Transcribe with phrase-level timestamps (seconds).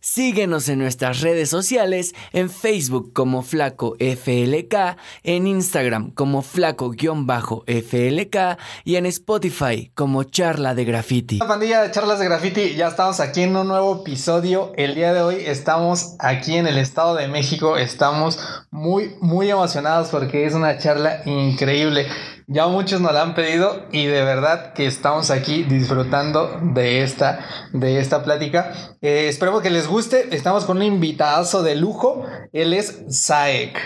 [0.00, 8.36] Síguenos en nuestras redes sociales, en Facebook como Flaco FLK, en Instagram como Flaco-FLK
[8.84, 11.38] y en Spotify como Charla de Graffiti.
[11.38, 14.72] La pandilla de Charlas de Graffiti, ya estamos aquí en un nuevo episodio.
[14.76, 17.76] El día de hoy estamos aquí en el Estado de México.
[17.76, 18.38] Estamos
[18.70, 22.06] muy, muy emocionados porque es una charla increíble.
[22.50, 27.40] Ya muchos nos la han pedido y de verdad que estamos aquí disfrutando de esta,
[27.74, 28.72] de esta plática.
[29.02, 30.34] Eh, espero que les guste.
[30.34, 32.24] Estamos con un invitadazo de lujo.
[32.52, 33.78] Él es Saek.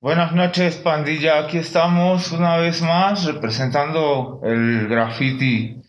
[0.00, 1.38] Buenas noches, pandilla.
[1.38, 5.80] Aquí estamos una vez más representando el graffiti.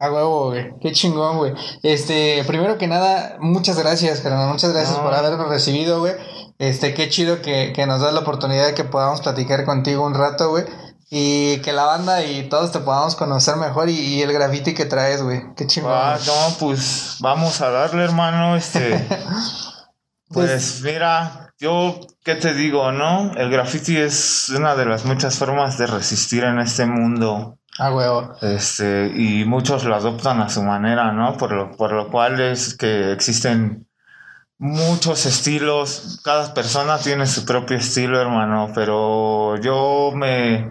[0.00, 0.72] A huevo, güey.
[0.80, 1.52] Qué chingón, güey.
[1.82, 4.48] Este, primero que nada, muchas gracias, carnal.
[4.48, 5.02] Muchas gracias No.
[5.04, 6.14] por habernos recibido, güey.
[6.58, 10.14] Este, qué chido que, que nos das la oportunidad de que podamos platicar contigo un
[10.14, 10.64] rato, güey.
[11.10, 14.84] Y que la banda y todos te podamos conocer mejor y, y el graffiti que
[14.84, 15.42] traes, güey.
[15.56, 15.92] Qué chingón.
[15.94, 18.56] Ah, no, pues vamos a darle, hermano.
[18.56, 19.08] Este,
[20.28, 23.32] pues mira, yo, ¿qué te digo, no?
[23.36, 27.58] El graffiti es una de las muchas formas de resistir en este mundo.
[27.78, 28.34] A huevo.
[28.42, 31.36] Este, y muchos lo adoptan a su manera, ¿no?
[31.36, 33.88] Por lo, por lo cual es que existen
[34.58, 36.20] muchos estilos.
[36.22, 38.72] Cada persona tiene su propio estilo, hermano.
[38.74, 40.70] Pero yo me,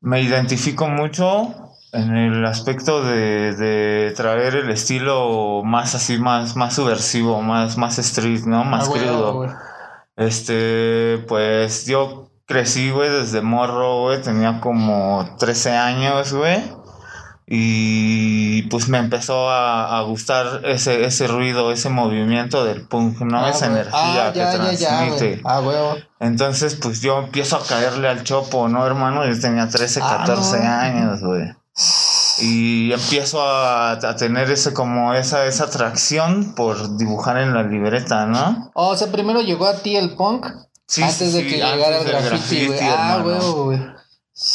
[0.00, 1.54] me identifico mucho
[1.92, 7.98] en el aspecto de, de traer el estilo más así, más, más subversivo, más, más
[7.98, 8.64] street, ¿no?
[8.64, 9.34] Más A huevo, crudo.
[9.34, 9.50] güey.
[10.16, 16.60] Este, pues yo crecí, güey, desde morro, güey, tenía como 13 años, güey.
[17.52, 23.44] Y pues me empezó a, a gustar ese, ese ruido, ese movimiento del punk, ¿no?
[23.44, 25.28] Ah, Esa energía Ah, que ya, ya, ya, transmite.
[25.28, 25.40] güey.
[25.44, 25.96] A huevo.
[26.20, 29.26] Entonces, pues yo empiezo a caerle al chopo, ¿no, hermano?
[29.26, 30.70] Yo tenía 13, Ah, 14 no.
[30.70, 31.52] años, güey.
[32.42, 38.26] Y empiezo a, a tener ese como esa, esa atracción por dibujar en la libreta,
[38.26, 38.70] ¿no?
[38.74, 40.46] O sea, primero llegó a ti el punk
[40.86, 42.78] Sí, antes sí, de que llegara el graffiti, güey.
[42.78, 43.80] graffiti, Ah, güey.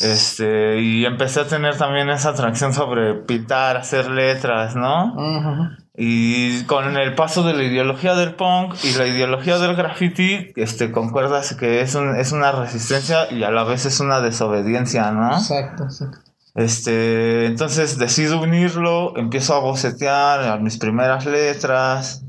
[0.01, 5.13] Este, y empecé a tener también esa atracción sobre pintar, hacer letras, ¿no?
[5.13, 5.69] Ujú.
[5.96, 10.91] Y con el paso de la ideología del punk y la ideología del graffiti, este,
[10.91, 15.38] concuerdas que es, un, es una resistencia y a la vez es una desobediencia, ¿no?
[15.38, 16.17] Exacto, exacto.
[16.56, 22.25] Este, entonces decido unirlo, empiezo a bocetear mis primeras letras,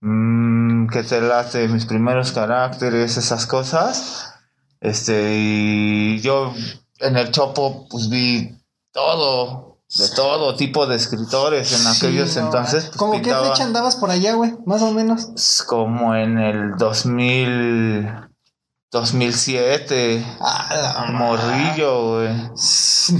[0.00, 4.34] mm, que te late, mis primeros caracteres, esas cosas.
[4.80, 6.52] Este, y yo
[7.02, 8.50] en el Chopo, pues vi
[8.92, 12.84] todo, de todo tipo de escritores en aquellos no, entonces.
[12.86, 14.54] pues, ¿Cómo qué fecha andabas por allá, güey?
[14.66, 15.62] Más o menos.
[15.66, 18.08] Como en el 2000,
[18.90, 20.68] 2007, Ah,
[21.06, 22.28] la morrillo, güey.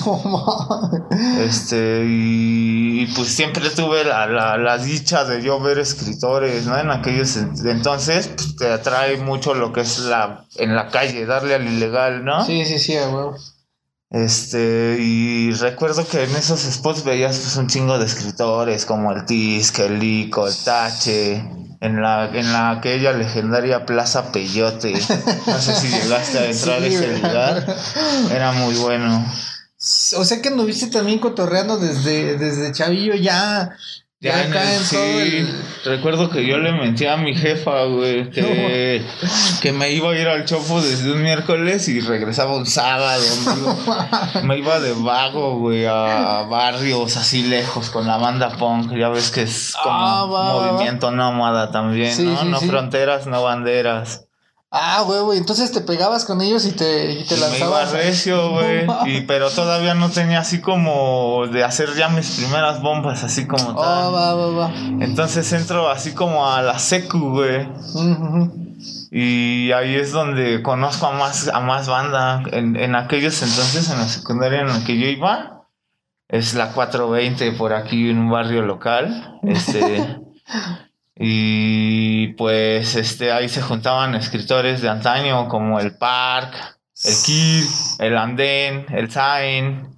[0.05, 1.39] No mames.
[1.39, 6.79] Este, y, y, pues siempre tuve la, la, la dicha de yo ver escritores, ¿no?
[6.79, 11.27] En aquellos en- entonces, pues, te atrae mucho lo que es la, en la calle,
[11.27, 12.45] darle al ilegal, ¿no?
[12.47, 13.35] Sí, sí, sí, huevo.
[14.13, 19.25] Este, y recuerdo que en esos spots veías pues un chingo de escritores como el
[19.25, 21.43] Tisk, el Lico, el Tache,
[21.81, 24.93] en la, en la aquella legendaria Plaza Peyote.
[25.47, 27.77] No sé si llegaste a entrar Sí, a ese lugar.
[28.31, 29.25] Era muy bueno.
[30.17, 33.77] O sea que anduviste también cotorreando desde, desde chavillo ya.
[34.23, 35.65] Ya, Ya en acá el- en sí, todo el.
[35.85, 39.05] recuerdo que yo le mentí a mi jefa, güey, que,
[39.61, 43.21] que me iba a ir al chopo desde un miércoles y regresaba un sábado.
[43.49, 43.77] amigo.
[44.45, 48.93] me iba de vago, güey, a barrios así lejos con la banda punk.
[48.97, 52.41] Ya ves que es como Ah, va, va, movimiento nómada también, Sí, ¿no?
[52.43, 54.27] sí, no fronteras, no banderas.
[54.75, 55.39] Ah, güey, güey.
[55.39, 57.93] Entonces te pegabas con ellos y te, y te Y me iba lanzabas.
[57.93, 58.87] recio, güey.
[58.87, 63.47] No y, pero todavía no tenía así como de hacer ya mis primeras bombas, así
[63.47, 64.15] como Oh, tal.
[64.15, 64.73] va, va, va.
[65.01, 67.69] Entonces entro así como a la secu, güey.
[69.11, 72.43] Y ahí es donde conozco a más, a más banda.
[72.51, 75.67] En, en aquellos entonces, en la secundaria en la que yo iba,
[76.29, 79.39] es la 420 por aquí en un barrio local.
[79.43, 80.17] Este,
[81.25, 86.53] y pues este, ahí se juntaban escritores de antaño como el Park,
[87.05, 87.65] el Kid,
[88.01, 89.89] el Andén, el Zain.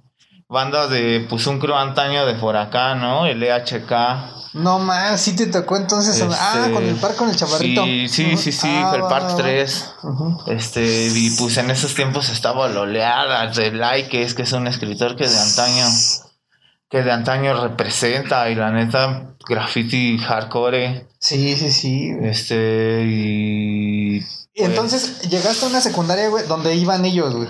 [0.47, 3.25] Banda de pues un crew antaño de por acá, ¿no?
[3.25, 3.91] El EHK.
[4.53, 6.21] No más, sí te tocó entonces.
[6.39, 7.83] Ah, Este, con el par con el chavarrito.
[7.83, 9.37] Sí, sí, sí, sí, Ah, el va, Park va, va.
[9.37, 9.93] 3.
[10.03, 10.43] Ujú.
[10.51, 15.15] Este, y pues en esos tiempos estaba la oleada de Laikes, que es un escritor
[15.15, 15.87] que de antaño,
[16.89, 22.11] que de antaño representa, y la neta, graffiti hardcore, Sí, sí, sí.
[22.21, 24.19] este, y...
[24.57, 27.49] Y entonces llegaste a una secundaria, güey, donde iban ellos, güey.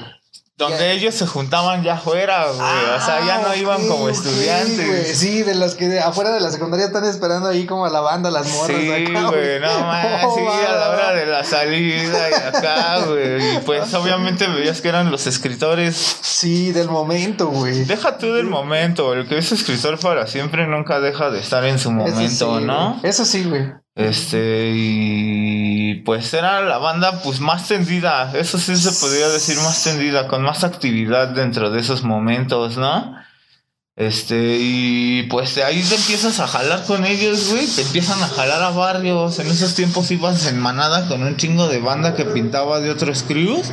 [0.58, 2.60] Donde ellos se juntaban ya afuera, güey.
[2.98, 4.88] o sea, ya no Ah, iban como estudiantes.
[4.88, 5.14] güey.
[5.16, 8.32] Sí, de los que afuera de la secundaria están esperando ahí como a la banda,
[8.32, 8.78] las morras.
[8.78, 13.00] Sí, acá, güey, no más, Oh, sí, a la hora de la salida y acá,
[13.06, 13.56] güey.
[13.56, 15.96] Y pues obviamente veías que eran los escritores.
[16.22, 17.84] Sí, del momento, güey.
[17.84, 21.80] Deja tú del momento, el que es escritor para siempre nunca deja de estar en
[21.80, 22.94] su Eso momento, sí, ¿no?
[23.02, 23.10] güey.
[23.10, 23.74] Eso sí, güey.
[23.98, 25.65] Este, y
[25.96, 30.42] pues era la banda pues más tendida, eso sí se podría decir más tendida, con
[30.42, 33.16] más actividad dentro de esos momentos, ¿no?
[33.98, 38.28] Este, y pues de ahí te empiezas a jalar con ellos, güey, te empiezan a
[38.28, 42.26] jalar a barrios, en esos tiempos ibas en manada con un chingo de banda que
[42.26, 43.72] pintaba de otros crews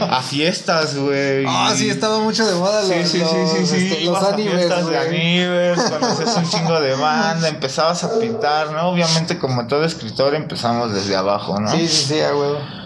[0.00, 1.44] a fiestas, güey.
[1.48, 3.76] Ah, sí, estaba mucho de moda los, Sí, sí, sí, sí, sí.
[3.76, 8.20] este, los Ibas a animes, fiestas de animes, conoces un chingo de banda, empezabas a
[8.20, 8.90] pintar, ¿no?
[8.90, 11.72] Obviamente, como todo escritor, empezamos desde abajo, ¿no?
[11.72, 12.85] Sí, sí, sí, a huevo.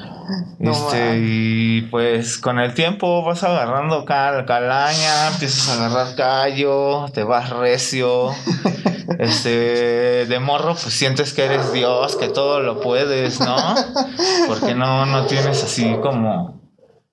[0.58, 7.06] No este, y pues con el tiempo vas agarrando cal, calaña, empiezas a agarrar callo,
[7.12, 8.30] te vas recio.
[9.18, 13.56] este, de morro, pues sientes que eres Dios, que todo lo puedes, ¿no?
[14.46, 16.60] Porque no, no tienes así como.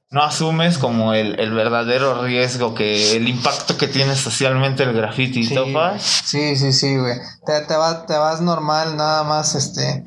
[0.09, 5.43] No asumes como el, el verdadero riesgo, que el impacto que tiene socialmente el graffiti,
[5.43, 6.01] Sí, ¿topas?
[6.01, 7.15] sí, sí, sí, güey.
[7.45, 10.05] Te, te, vas, te vas normal, nada más, este...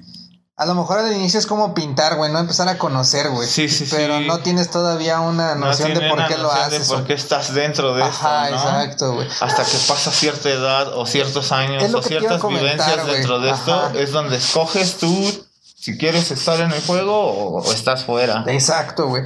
[0.60, 3.48] A lo mejor al inicio es como pintar, güey, no empezar a conocer, güey.
[3.48, 3.94] Sí, sí, sí.
[3.96, 6.88] Pero no tienes todavía una No noción de por qué lo noción de haces.
[6.88, 8.80] por qué estás dentro de Ajá, esto, ¿no?
[8.82, 9.28] exacto, güey.
[9.40, 13.92] hasta que pasa cierta edad o ciertos años o ciertas vivencias dentro de esto Ajá.
[13.98, 18.44] es donde escoges tú si quieres estar en el juego o, o estás fuera.
[18.46, 19.22] Exacto, güey.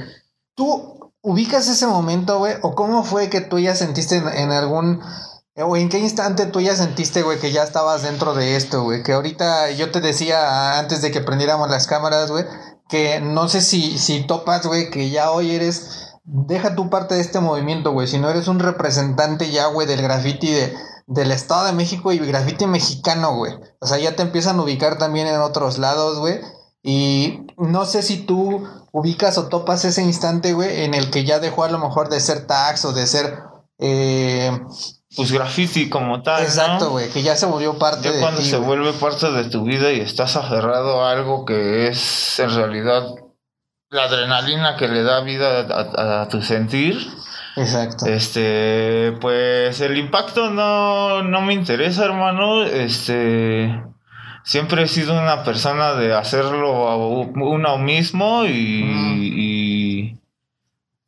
[0.55, 2.53] ¿Tú ubicas ese momento, güey?
[2.61, 5.03] ¿O cómo fue que tú ya sentiste en, en algún...
[5.57, 9.03] O en qué instante tú ya sentiste, güey, que ya estabas dentro de esto, güey?
[9.03, 12.45] Que ahorita yo te decía antes de que prendiéramos las cámaras, güey,
[12.89, 16.11] que no sé si, si topas, güey, que ya hoy eres...
[16.25, 18.07] Deja tu parte de este movimiento, güey.
[18.07, 20.75] Si no eres un representante ya, güey, del graffiti de,
[21.07, 23.53] del Estado de México y graffiti mexicano, güey.
[23.79, 26.41] O sea, ya te empiezan a ubicar también en otros lados, güey.
[26.81, 31.39] Y no sé si tú ubicas o topas ese instante, güey, en el que ya
[31.39, 33.39] dejó a lo mejor de ser tax o de ser...
[33.77, 34.51] eh,
[35.15, 36.43] Pues graffiti como tal.
[36.43, 39.45] exacto, güey, que ya se volvió parte Ya de cuando ti, se vuelve parte de
[39.49, 43.03] tu vida y estás aferrado a algo que es en realidad
[43.89, 46.97] la adrenalina que le da vida a, a- a tu sentir,
[47.55, 48.07] Exacto.
[48.07, 52.63] este, pues el impacto no, no me interesa, hermano.
[52.65, 53.81] Este,
[54.43, 58.49] siempre he sido una persona de hacerlo a uno mismo y,
[59.31, 60.19] y,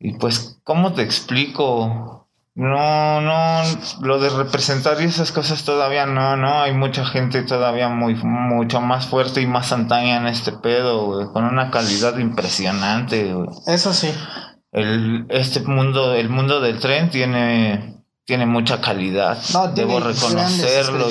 [0.00, 2.17] y pues, ¿cómo te explico?
[2.58, 3.62] No, no,
[4.02, 8.80] lo de representar y esas cosas todavía no, no, hay mucha gente todavía muy, mucho
[8.80, 13.48] más fuerte y más antaña en este pedo, güey, con una calidad impresionante, güey.
[13.68, 14.12] Eso sí.
[14.72, 19.38] el este mundo el mundo del tren tiene tiene mucha calidad.
[19.54, 21.06] No, tiene debo reconocerlo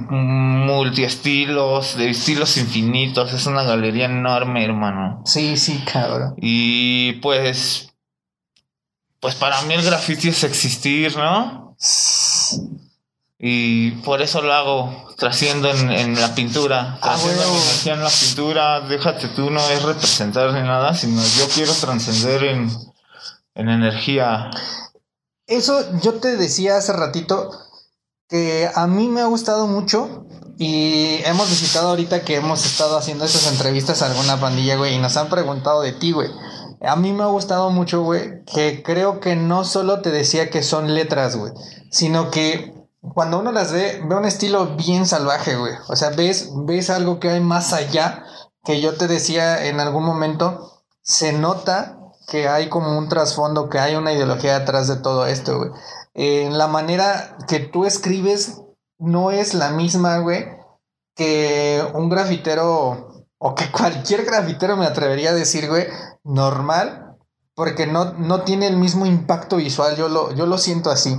[0.00, 3.34] multiestilos de estilos infinitos.
[3.34, 5.20] Es una galería enorme hermano.
[5.26, 6.36] Sí, sí, cabrón.
[6.38, 7.92] y pues
[9.26, 11.74] pues para mí el graffiti es existir no
[13.40, 18.08] y por eso lo hago trasciendo en, en la pintura Ah, trasciendo energía en la
[18.08, 18.80] pintura.
[18.82, 22.70] Déjate tú no es representar ni nada sino yo quiero trascender en
[23.56, 24.48] en energía.
[25.48, 27.50] Eso yo te decía hace ratito
[28.28, 30.24] que a mí me ha gustado mucho
[30.56, 34.98] y hemos visitado ahorita que hemos estado haciendo esas entrevistas a alguna pandilla, güey, y
[34.98, 36.30] nos han preguntado de ti, güey.
[36.80, 40.62] A mí me ha gustado mucho, güey, que creo que no solo te decía que
[40.62, 41.52] son letras, güey,
[41.90, 42.74] sino que
[43.14, 45.74] cuando uno las ve, ve un estilo bien salvaje, güey.
[45.88, 48.24] O sea, ves, ves algo que hay más allá,
[48.64, 53.78] que yo te decía en algún momento, se nota que hay como un trasfondo, que
[53.78, 55.70] hay una ideología detrás de todo esto, güey.
[56.14, 58.62] En la manera que tú escribes
[58.98, 60.46] no es la misma, güey,
[61.14, 65.86] que un grafitero o que cualquier grafitero me atrevería a decir, güey,
[66.26, 67.16] normal,
[67.54, 71.18] porque no, no tiene el mismo impacto visual, yo lo, yo lo siento así.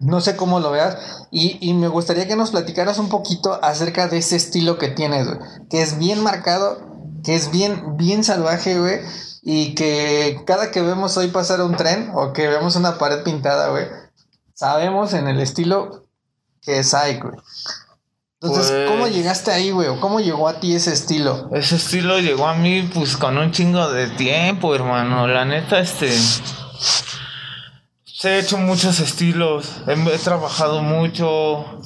[0.00, 4.06] No sé cómo lo veas y, y me gustaría que nos platicaras un poquito acerca
[4.06, 5.26] de ese estilo que tienes,
[5.68, 6.78] que es bien marcado,
[7.24, 9.00] que es bien, bien salvaje, güey,
[9.42, 13.70] y que cada que vemos hoy pasar un tren o que vemos una pared pintada,
[13.70, 13.86] güey,
[14.54, 16.04] sabemos en el estilo
[16.62, 17.38] que es Ike, güey.
[18.40, 19.88] Entonces, Pues- ¿cómo llegaste ahí, güey?
[19.88, 21.48] ¿O cómo llegó a ti ese estilo?
[21.52, 25.26] Ese estilo llegó a mí pues con un chingo de tiempo, hermano.
[25.26, 26.08] La neta, este...
[28.04, 31.80] Se he hecho muchos estilos, he, he trabajado mucho.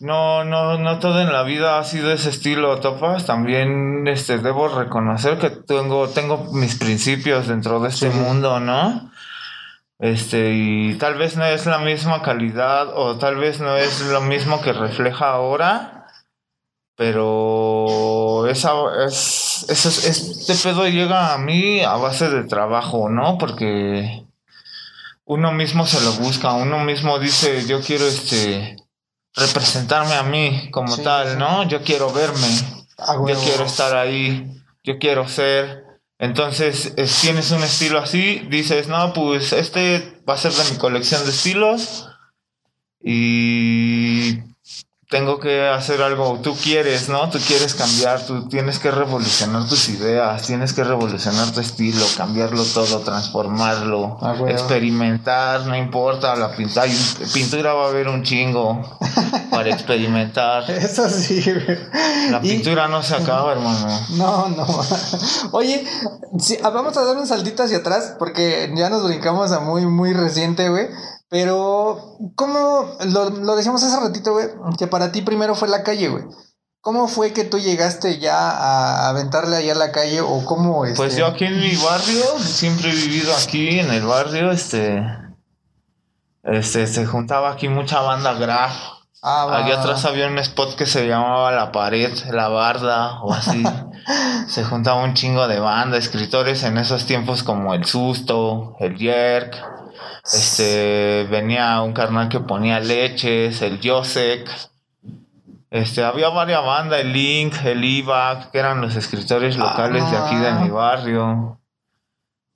[0.00, 3.26] No, no, no todo en la vida ha sido ese estilo, topas.
[3.26, 8.16] También este, debo reconocer que tengo, tengo mis principios dentro de este Sí.
[8.18, 9.10] mundo, ¿no?
[9.98, 14.20] Este, y tal vez no es la misma calidad o tal vez no es lo
[14.20, 16.06] mismo que refleja ahora,
[16.94, 18.72] pero esa,
[19.06, 23.38] es, es, este pedo llega a mí a base de trabajo, ¿no?
[23.38, 24.24] Porque
[25.24, 28.76] uno mismo se lo busca, uno mismo dice, yo quiero este
[29.34, 31.68] representarme a mí como tal, ¿no?
[31.68, 32.48] Yo quiero verme,
[33.28, 35.87] yo quiero estar ahí, yo quiero ser.
[36.18, 41.24] Entonces, tienes un estilo así, dices, no, pues este va a ser de mi colección
[41.24, 42.08] de estilos
[43.00, 43.87] y
[45.08, 47.30] tengo que hacer algo, tú quieres, ¿no?
[47.30, 52.62] Tú quieres cambiar, tú tienes que revolucionar tus ideas, tienes que revolucionar tu estilo, cambiarlo
[52.62, 56.84] todo, transformarlo, ah, experimentar, no importa, la pintura,
[57.32, 58.82] pintura va a haber un chingo
[59.50, 60.70] para experimentar.
[60.70, 61.42] Eso sí.
[62.30, 63.88] La pintura no se acaba, hermano.
[64.18, 64.66] No, no.
[65.52, 65.84] Oye,
[66.62, 70.12] ah, vamos a dar un saltito hacia atrás porque ya nos brincamos a muy, muy
[70.12, 70.88] reciente, güey.
[71.30, 72.96] Pero, ¿cómo?
[73.06, 74.46] Lo, lo decíamos hace ratito, güey,
[74.78, 76.24] que para ti primero fue la calle, güey.
[76.80, 80.96] ¿Cómo fue que tú llegaste ya a aventarle allá a la calle o cómo es?
[80.96, 81.20] Pues este?
[81.20, 85.04] yo aquí en mi barrio, siempre he vivido aquí en el barrio, este,
[86.44, 88.72] este, se juntaba aquí mucha banda graf.
[89.20, 93.64] Ah, Allí atrás había un spot que se llamaba La Pared, La Barda o así.
[94.48, 99.77] se juntaba un chingo de banda, escritores en esos tiempos como El Susto, El Yerk.
[100.32, 104.48] Este, venía un carnal que ponía leches, el Josek.
[105.70, 110.36] Este, había varias bandas, el Link, el Ivac, que eran los escritores locales de aquí
[110.36, 110.72] de mi ah.
[110.72, 111.58] barrio.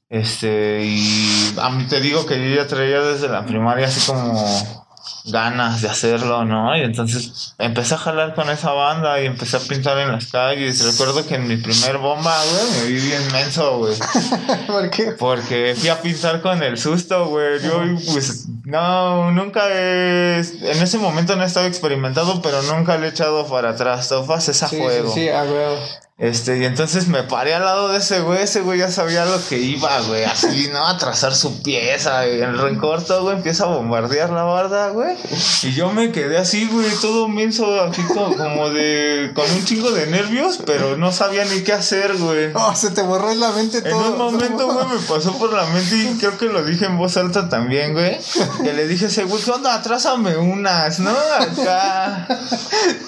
[0.09, 4.82] Este, y a mí te digo que yo ya traía desde la primaria así como
[5.25, 6.77] ganas de hacerlo, ¿no?
[6.77, 10.85] Y entonces empecé a jalar con esa banda y empecé a pintar en las calles.
[10.85, 13.95] Recuerdo que en mi primer bomba, güey, me vi bien menso, güey.
[14.67, 15.13] ¿Por qué?
[15.19, 17.61] Porque fui a pintar con el susto, güey.
[17.63, 20.39] Yo, pues, no, nunca he...
[20.39, 24.09] En ese momento no he estado experimentado, pero nunca le he echado para atrás.
[24.09, 25.13] Tofas es a fuego.
[25.13, 25.77] Sí, sí, a güey.
[26.23, 29.45] Este, y entonces me paré al lado de ese güey, ese güey ya sabía lo
[29.49, 30.87] que iba, güey, así, ¿no?
[30.87, 35.17] A trazar su pieza, y el rencorto, güey, empieza a bombardear la barda, güey.
[35.65, 40.07] Y yo me quedé así, güey, todo menso, así como, de, con un chingo de
[40.07, 42.53] nervios, pero no sabía ni qué hacer, güey.
[42.55, 44.07] Oh, se te borró en la mente todo.
[44.07, 46.99] En un momento, güey, me pasó por la mente y creo que lo dije en
[46.99, 48.21] voz alta también, güey.
[48.63, 49.75] Que le dije a ese güey, ¿qué onda?
[49.75, 51.11] Atrásame unas, ¿no?
[51.11, 52.29] Acá.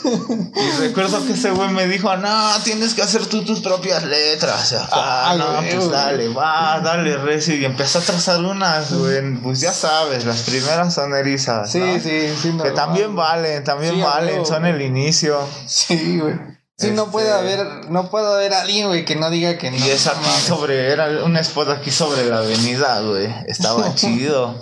[0.02, 4.74] Y recuerdo que ese güey me dijo, no, tienes que hacer tú tus propias letras.
[4.90, 7.54] Ah, no, pues dale, va, dale, recio.
[7.54, 9.34] Y empezó a trazar unas, güey.
[9.42, 11.70] Pues ya sabes, las primeras son erizas.
[11.70, 12.56] Sí, sí, sí.
[12.62, 15.38] que también valen, también valen, son el inicio.
[15.66, 16.34] Sí, güey.
[16.76, 19.76] Sí, no puede este haber, no puede haber alguien, güey, que no diga que no.
[19.76, 23.32] Y es aquí sobre, era un spot aquí sobre la avenida, güey.
[23.46, 24.58] Estaba chido.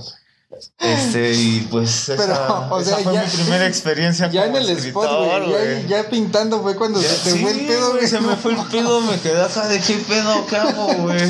[0.78, 5.86] Este, y pues esa, o sea, fue mi primera experiencia ya en el spot, güey.
[5.86, 8.06] Ya, pintando fue cuando se te fue el pedo, güey.
[8.06, 11.20] Se me fue el pedo, me quedé acá de qué pedo, ¿qué hago, güey?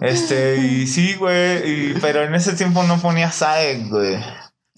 [0.00, 1.94] este, y sí, güey.
[2.00, 4.18] Pero en ese tiempo no ponía Saek, güey.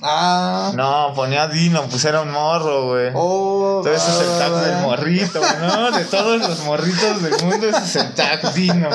[0.02, 0.72] Ah.
[0.74, 3.12] No, ponía Dino, pues era un morro, güey.
[3.14, 5.90] Oh, Entonces ese es el tag del morrito, ¿no?
[5.90, 8.90] De todos los morritos del mundo, ese es el tag Dino.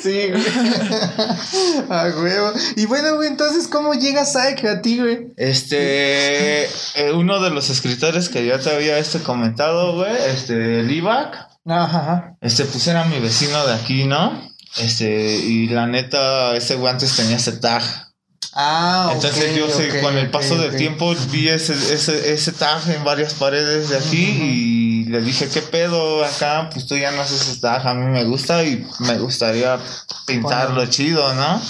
[0.00, 0.42] Sí, güey.
[1.90, 2.34] ah, güey.
[2.74, 5.32] Y bueno, güey, entonces, ¿cómo llega Saek a ti, güey?
[5.36, 6.64] Este.
[6.64, 11.36] Eh, uno de los escritores que ya te había este comentado, güey, este, Livac.
[11.66, 12.36] Ajá.
[12.40, 14.50] Este, pues era mi vecino de aquí, ¿no?
[14.78, 18.11] Este, y la neta, ese güey antes tenía ese tag.
[18.54, 23.02] Ah, Entonces yo sé, con el paso del tiempo vi ese, ese, ese tag en
[23.02, 26.68] varias paredes de aquí y le dije, ¿qué pedo acá?
[26.70, 29.78] Pues tú ya no haces ese tag, a mí me gusta y me gustaría
[30.26, 31.60] pintarlo chido, ¿no?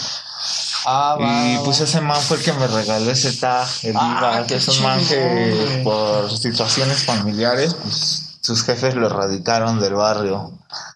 [0.84, 4.56] Ah, y pues ese man fue el que me regaló ese tag, el ah, que
[4.56, 10.52] es un man que por situaciones familiares, pues sus jefes lo erradicaron del barrio.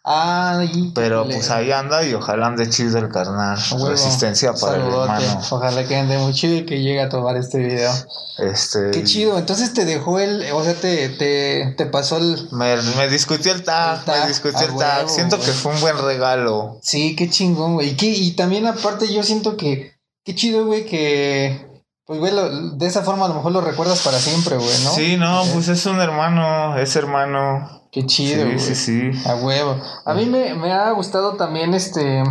[0.09, 3.59] Ay, Pero pues ahí anda y ojalá ande chido el carnal.
[3.89, 5.41] Resistencia para el hermano.
[5.51, 7.91] Ojalá que ande muy chido y que llegue a tomar este video.
[8.39, 8.93] Este.
[8.93, 9.37] Qué chido.
[9.37, 10.47] Entonces te dejó el.
[10.53, 12.49] O sea, te, te, te pasó el.
[12.53, 14.07] Me, me, discutió el tag.
[14.07, 15.09] Me discutió el tag.
[15.09, 16.79] siento que fue un buen regalo.
[16.83, 17.97] Sí, qué chingón, güey.
[18.01, 19.97] Y, y también, aparte, yo siento que.
[20.23, 21.67] Qué chido, güey, que
[22.07, 22.33] pues, güey,
[22.75, 24.91] de esa forma a lo mejor lo recuerdas para siempre, güey, ¿no?
[24.93, 27.86] Sí, no, pues es un hermano, es hermano.
[27.97, 29.81] Qué chido, sí, Sí, sí, A huevo.
[30.05, 32.23] A mí me, me, ha gustado también este.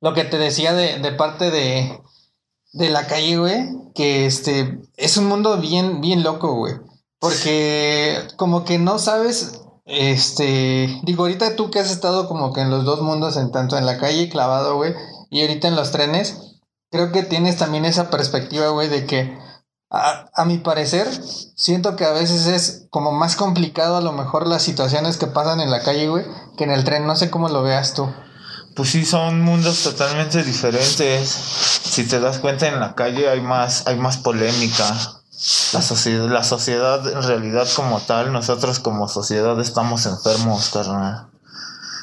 [0.00, 2.00] Lo que te decía de, de parte de.
[2.72, 3.68] De la calle, güey.
[3.94, 4.78] Que este.
[4.96, 6.74] Es un mundo bien, bien loco, güey.
[7.18, 9.62] Porque como que no sabes.
[9.84, 11.00] Este.
[11.02, 13.86] Digo, ahorita tú que has estado como que en los dos mundos, en tanto en
[13.86, 14.94] la calle clavado, güey
[15.30, 16.58] y ahorita en los trenes,
[16.90, 19.38] creo que tienes también esa perspectiva, güey, de que
[19.90, 21.08] a, mi parecer,
[21.56, 25.60] siento que a veces es como más complicado a lo mejor las situaciones que pasan
[25.60, 26.24] en la calle, güey,
[26.56, 27.06] que en el tren.
[27.06, 28.08] No sé cómo lo veas tú.
[28.76, 31.28] Pues sí, son mundos totalmente diferentes.
[31.28, 34.84] Si te das cuenta, en la calle hay más, hay más polémica.
[35.72, 41.26] La sociedad, la sociedad en realidad como tal, nosotros como sociedad estamos enfermos, carnal.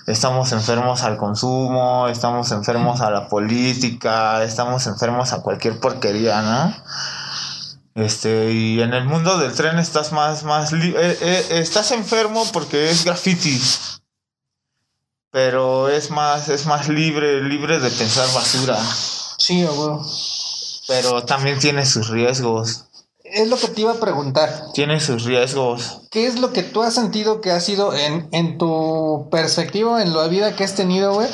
[0.08, 6.74] Estamos enfermos al consumo, estamos enfermos a la política, estamos enfermos a cualquier porquería, ¿no?
[7.98, 12.92] Este, y en el mundo del tren estás más, más, eh, eh, estás enfermo porque
[12.92, 13.60] es graffiti.
[15.32, 18.80] Pero es más, es más libre, libre de pensar basura.
[19.40, 19.98] Sí, güey.
[20.88, 22.86] Pero también tiene sus riesgos.
[23.24, 24.68] Es lo que te iba a preguntar.
[24.76, 26.02] Tiene sus riesgos.
[26.12, 30.14] ¿Qué es lo que tú has sentido que ha sido en, en tu perspectiva, en
[30.14, 31.30] la vida que has tenido, güey?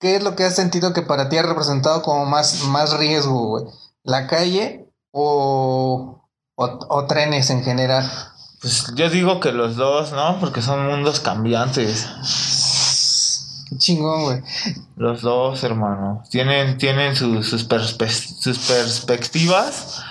[0.00, 3.46] ¿Qué es lo que has sentido que para ti ha representado como más, más riesgo,
[3.46, 3.64] güey?
[4.02, 4.87] ¿La calle
[5.24, 8.10] o, o, trenes en general?
[8.60, 10.38] Pues yo digo que los dos, ¿no?
[10.40, 12.08] Porque son mundos cambiantes.
[13.78, 14.42] chingón, güey.
[14.96, 16.22] Los dos, hermano.
[16.30, 20.02] Tienen, tienen sus, sus perspectivas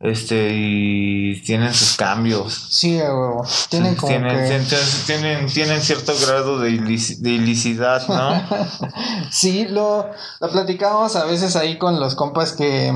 [0.00, 2.68] este y tienen sus cambios.
[2.70, 3.48] Sí, güey.
[3.68, 4.64] Tienen como tienen,
[5.06, 8.40] tienen, tienen, cierto grado de, de ilicidad, ¿no?
[9.30, 10.08] sí, lo,
[10.40, 12.92] lo platicamos a veces ahí con los compas que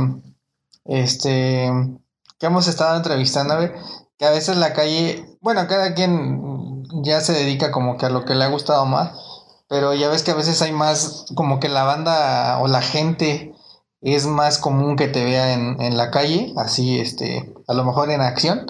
[0.85, 1.71] este
[2.39, 3.55] que hemos estado entrevistando,
[4.19, 8.25] que a veces la calle, bueno, cada quien ya se dedica como que a lo
[8.25, 9.13] que le ha gustado más,
[9.69, 13.55] pero ya ves que a veces hay más como que la banda o la gente
[14.01, 18.11] es más común que te vea en, en la calle, así, este, a lo mejor
[18.11, 18.67] en acción,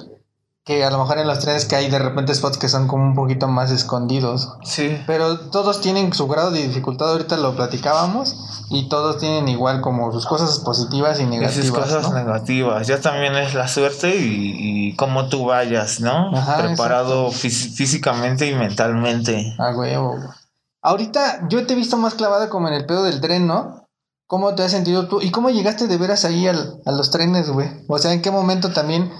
[0.65, 3.03] que a lo mejor en los trenes que hay de repente spots que son como
[3.03, 4.55] un poquito más escondidos.
[4.63, 4.97] Sí.
[5.09, 10.13] Pero todos tienen su grado de dificultad, ahorita lo platicábamos, y todos tienen igual como
[10.13, 11.65] sus cosas positivas y negativas.
[11.65, 12.87] Y sus cosas negativas.
[12.87, 16.31] Ya también es la suerte y, y cómo tú vayas, ¿no?
[16.59, 19.57] Preparado físicamente y mentalmente.
[19.59, 20.17] Ah, huevo.
[20.81, 23.89] Ahorita yo te he visto más clavada como en el pedo del tren, ¿no?
[24.29, 25.21] ¿Cómo te has sentido tú?
[25.21, 27.69] ¿Y cómo llegaste de veras ahí al, a los trenes, güey?
[27.89, 29.13] O sea, ¿en qué momento también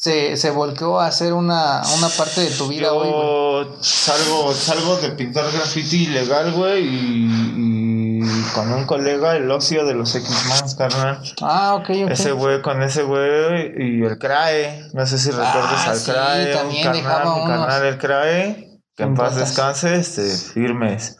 [0.00, 3.10] se, se volcó a hacer una, una parte de tu vida, güey?
[3.10, 8.20] Yo salgo, salgo de pintar graffiti ilegal, güey, y,
[8.54, 11.20] con un colega, el ocio de los X-Mans, carnal.
[11.42, 12.10] Ah, ok, ok.
[12.12, 16.10] Ese güey, con ese güey, y el CRAE, no sé si recuerdas ah, al sí,
[16.10, 21.18] CRAE, también un carnal, el CRAE, que en paz descanse, este, firmes.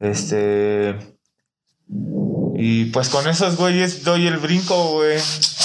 [0.00, 0.98] Este
[2.64, 5.18] y pues con esos güeyes doy el brinco, güey,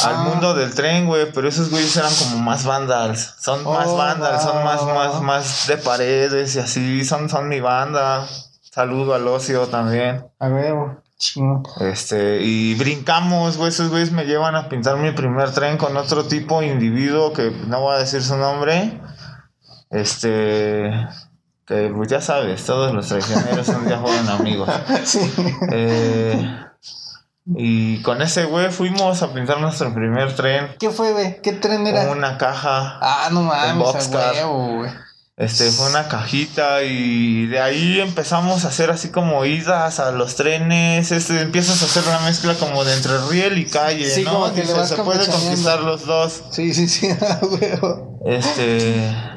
[0.03, 0.23] al ah.
[0.23, 1.31] mundo del tren, güey.
[1.31, 3.35] Pero esos güeyes eran como más vandals.
[3.39, 7.05] Son más oh, vandals, son más, más, más de paredes y así.
[7.05, 8.27] Son, son mi banda.
[8.71, 10.25] Saludo al ocio también.
[10.39, 10.73] A ver,
[11.81, 13.69] Este, y brincamos, güey.
[13.69, 17.51] Esos güeyes me llevan a pintar mi primer tren con otro tipo de individuo que
[17.67, 18.99] no voy a decir su nombre.
[19.91, 20.91] Este
[21.67, 24.69] que pues ya sabes, todos los traicioneros un día fueron amigos.
[25.03, 25.19] Sí.
[25.71, 26.66] Eh,
[27.55, 30.75] y con ese güey fuimos a pintar nuestro primer tren.
[30.79, 31.41] ¿Qué fue, güey?
[31.41, 32.09] ¿Qué tren era?
[32.11, 32.97] Una caja.
[33.01, 34.89] Ah, no mames, güey.
[35.37, 40.35] Este, fue una cajita y de ahí empezamos a hacer así como idas a los
[40.35, 44.51] trenes, este, empiezas a hacer una mezcla como de entre riel y calle, sí, Como
[44.51, 46.41] que se puede conquistar los dos.
[46.49, 47.09] Sí, sí, sí.
[48.25, 49.36] Este...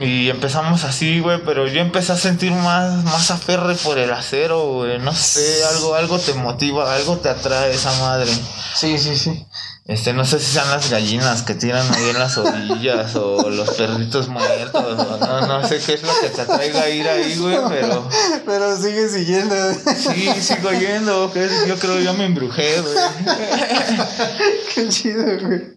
[0.00, 4.66] Y empezamos así, güey, pero yo empecé a sentir más, más aferre por el acero,
[4.72, 4.98] güey.
[4.98, 8.32] No sé, algo, algo te motiva, algo te atrae esa madre.
[8.74, 9.46] Sí, sí, sí.
[9.86, 13.68] Este, no sé si sean las gallinas que tiran ahí en las orillas o los
[13.72, 14.82] perritos muertos.
[14.98, 18.08] O no, no sé qué es lo que te atraiga a ir ahí, güey, pero.
[18.46, 19.54] Pero sigue siguiendo.
[19.74, 21.30] Sí, sigo yendo.
[21.66, 22.94] Yo creo que ya me embrujé, güey.
[24.74, 25.76] qué chido, güey.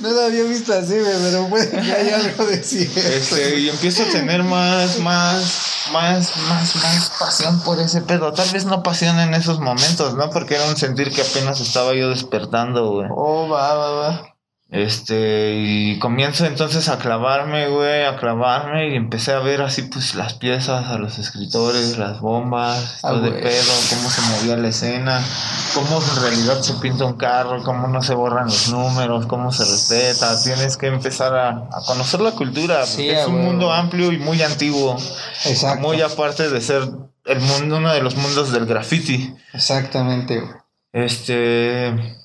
[0.00, 2.98] No lo había visto así, güey, pero puede que haya algo de cierto.
[2.98, 8.32] Este, y empiezo a tener más, más más, más, más pasión por ese pedo.
[8.32, 10.30] Tal vez no pasión en esos momentos, ¿no?
[10.30, 13.08] Porque era un sentir que apenas estaba yo despertando, güey.
[13.10, 14.34] Oh, va, va, va.
[14.74, 20.16] Este, y comienzo entonces a clavarme, güey, a clavarme y empecé a ver así pues
[20.16, 24.68] las piezas, a los escritores, las bombas, ah, todo de pedo, cómo se movía la
[24.68, 25.24] escena,
[25.74, 29.64] cómo en realidad se pinta un carro, cómo no se borran los números, cómo se
[29.64, 34.42] respeta, tienes que empezar a, conocer la cultura, porque es un mundo amplio y muy
[34.42, 34.96] antiguo,
[35.44, 35.86] Exacto.
[35.86, 36.82] muy aparte de ser
[37.26, 39.36] el mundo, uno de los mundos del graffiti.
[39.52, 40.52] Exactamente, güey.
[40.92, 42.23] Este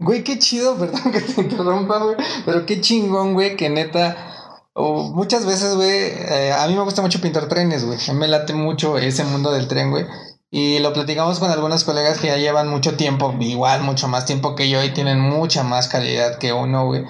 [0.00, 2.16] Güey, qué chido, perdón que te interrumpa, güey.
[2.44, 4.62] Pero qué chingón, güey, que neta.
[4.74, 7.98] muchas veces, güey, eh, a mí me gusta mucho pintar trenes, güey.
[8.14, 10.06] Me late mucho ese mundo del tren, güey.
[10.50, 14.56] Y lo platicamos con algunos colegas que ya llevan mucho tiempo, igual mucho más tiempo
[14.56, 17.04] que yo y tienen mucha más calidad que uno, güey.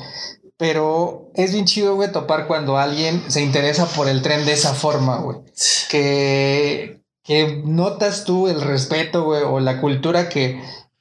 [0.59, 4.75] Pero es bien chido, güey, topar cuando alguien se interesa por el tren de esa
[4.75, 5.39] forma, güey.
[5.89, 10.61] Que, que notas tú el respeto, güey, o la cultura que,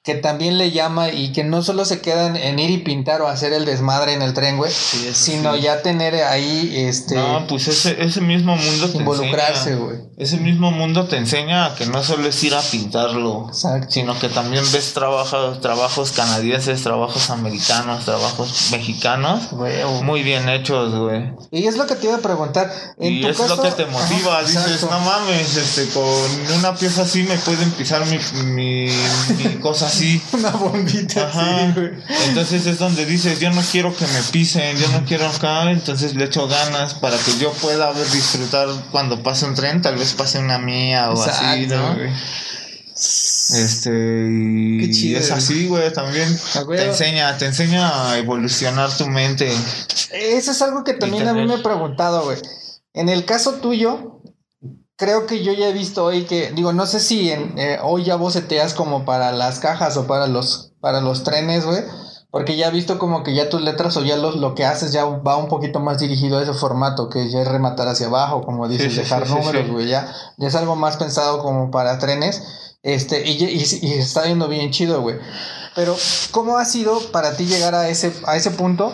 [0.10, 3.28] que también le llama y que no solo se quedan en ir y pintar o
[3.28, 8.04] hacer el desmadre en el tren, güey, sino ya tener ahí este No, pues ese,
[8.04, 9.98] ese mismo mundo te involucrarse, güey.
[10.17, 13.88] Ese mismo mundo te enseña a que no solo es ir a pintarlo, Exacto.
[13.91, 19.52] sino que también ves trabajos, trabajos canadienses, trabajos americanos, trabajos mexicanos,
[20.04, 21.32] muy bien hechos, güey.
[21.52, 22.72] Y es lo que te iba a preguntar.
[22.98, 24.89] En Y tu es caso- lo que te motiva, Ajá, dices, exacto.
[24.91, 26.04] no mames, este, con
[26.58, 28.88] una pieza así me pueden pisar mi, mi,
[29.38, 30.21] mi cosa así.
[30.33, 31.65] Una bombita Ajá.
[31.65, 31.91] así, güey.
[32.27, 36.15] Entonces es donde dices, yo no quiero que me pisen, yo no quiero acá, entonces
[36.15, 40.13] le echo ganas para que yo pueda ver, disfrutar cuando pase un tren, tal vez
[40.13, 41.95] pase una mía o así, ¿no?
[41.95, 42.09] güey.
[43.49, 46.29] Este, y, Qué chido, es así, güey, también
[46.67, 49.51] te enseña, te enseña a evolucionar tu mente.
[50.12, 52.38] Eso es algo que también a mí me he preguntado, güey.
[52.93, 54.21] En el caso tuyo,
[54.99, 58.03] creo que yo ya he visto hoy que, digo, no sé si en, eh, hoy
[58.03, 61.83] ya boceteas como para las cajas o para los, para los trenes, güey.
[62.31, 64.91] Porque ya he visto como que ya tus letras o ya los, lo que haces
[64.91, 68.41] ya va un poquito más dirigido a ese formato, que ya es rematar hacia abajo,
[68.41, 71.97] como dices, sí, dejar sí, números, güey, ya, ya es algo más pensado como para
[71.97, 72.43] trenes.
[72.83, 75.17] Este, y, y, y está viendo bien chido, güey.
[75.75, 75.95] Pero,
[76.31, 78.93] ¿cómo ha sido para ti llegar a ese, a ese punto?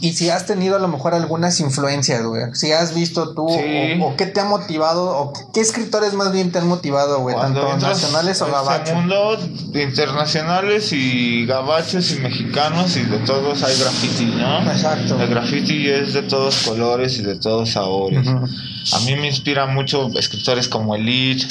[0.00, 2.54] Y si has tenido a lo mejor algunas influencias, güey.
[2.54, 4.00] Si has visto tú, Sí.
[4.00, 7.34] o, o qué te ha motivado, o qué escritores más bien te han motivado, güey,
[7.34, 8.94] Cuando tanto nacionales o gabachos.
[8.94, 9.36] mundo
[9.74, 14.70] internacionales y gabachos y mexicanos y de todos hay graffiti, ¿no?
[14.70, 15.20] Exacto.
[15.20, 18.26] El graffiti es de todos colores y de todos sabores.
[18.28, 21.48] A mí me inspira mucho escritores como el Lich,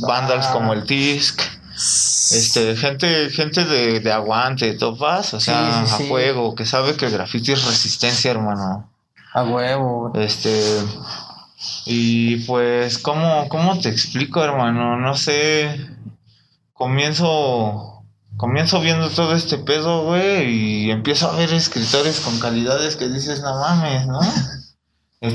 [0.00, 0.52] Vandals Ah.
[0.52, 1.40] como el Tisk,
[1.80, 6.96] este, gente, gente de, de aguante, topas, o sea, Sí, sí, a fuego, que sabe
[6.96, 8.90] que el graffiti es resistencia, hermano.
[9.32, 10.12] A huevo.
[10.14, 10.50] Este,
[11.86, 14.96] y pues, ¿cómo, cómo te explico, hermano?
[14.96, 15.88] No sé,
[16.72, 18.04] comienzo,
[18.36, 23.40] comienzo viendo todo este pedo, güey, y empiezo a ver escritores con calidades que dices,
[23.42, 24.20] no mames, ¿no?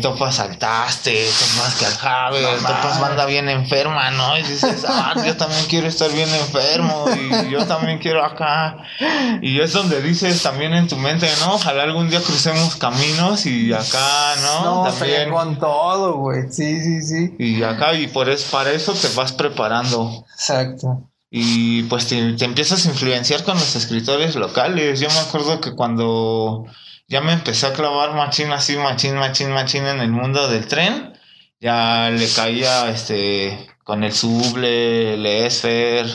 [0.01, 4.35] Topas saltaste, topas que al Javier, No topas banda bien enferma, ¿no?
[4.35, 8.77] Y dices, ah, yo también quiero estar bien enfermo, y yo también quiero acá.
[9.43, 11.53] Y es donde dices también en tu mente, ¿no?
[11.53, 14.85] Ojalá algún día crucemos caminos y acá, ¿no?
[14.85, 16.51] No, también con todo, güey.
[16.51, 17.35] Sí, sí, sí.
[17.37, 20.25] Y acá, y por eso, para eso te vas preparando.
[20.33, 21.11] Exacto.
[21.29, 24.99] Y pues te, te empiezas a influenciar con los escritores locales.
[24.99, 26.65] Yo me acuerdo que cuando
[27.07, 31.13] ya me empecé a clavar machín así, machín, machín, machín en el mundo del tren,
[31.59, 36.05] ya le caía este con el Suble, el Esfer,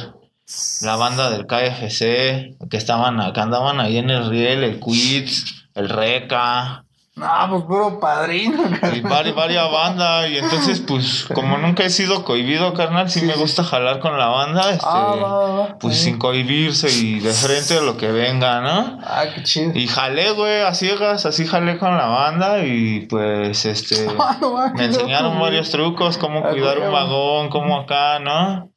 [0.83, 5.89] la banda del KFC, que estaban que andaban ahí en el riel, el Quits, el
[5.89, 6.85] Reca,
[7.21, 8.63] No, pues puro padrino,
[8.95, 10.31] y vari- varias bandas.
[10.31, 14.29] Y entonces, pues, como nunca he sido cohibido, carnal, sí, me gusta jalar con la
[14.29, 16.05] banda, este, Ah, va, va, pues Sí.
[16.05, 18.99] sin cohibirse y de frente a lo que venga, ¿no?
[19.05, 19.73] Ah, qué chido.
[19.75, 24.73] Y jalé, güey, a ciegas, así jalé con la banda y pues, este, Ah, no,
[24.75, 28.71] me enseñaron loco, varios trucos, cómo Ah, cuidar un vagón, cómo acá, ¿no?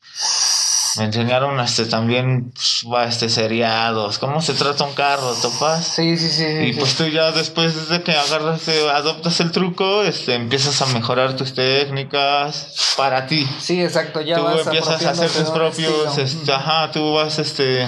[0.97, 2.53] Me enseñaron este también
[2.83, 5.87] pues, este seriados, cómo se trata un carro, topas.
[5.87, 6.43] Sí, sí, sí.
[6.43, 6.79] Y sí.
[6.79, 11.35] pues tú ya después de que agarras, eh, adoptas el truco, este, empiezas a mejorar
[11.35, 13.47] tus técnicas para ti.
[13.59, 14.21] Sí, exacto.
[14.21, 17.87] Ya tú vas empiezas a hacer tus propios, este, ajá, tú vas, este,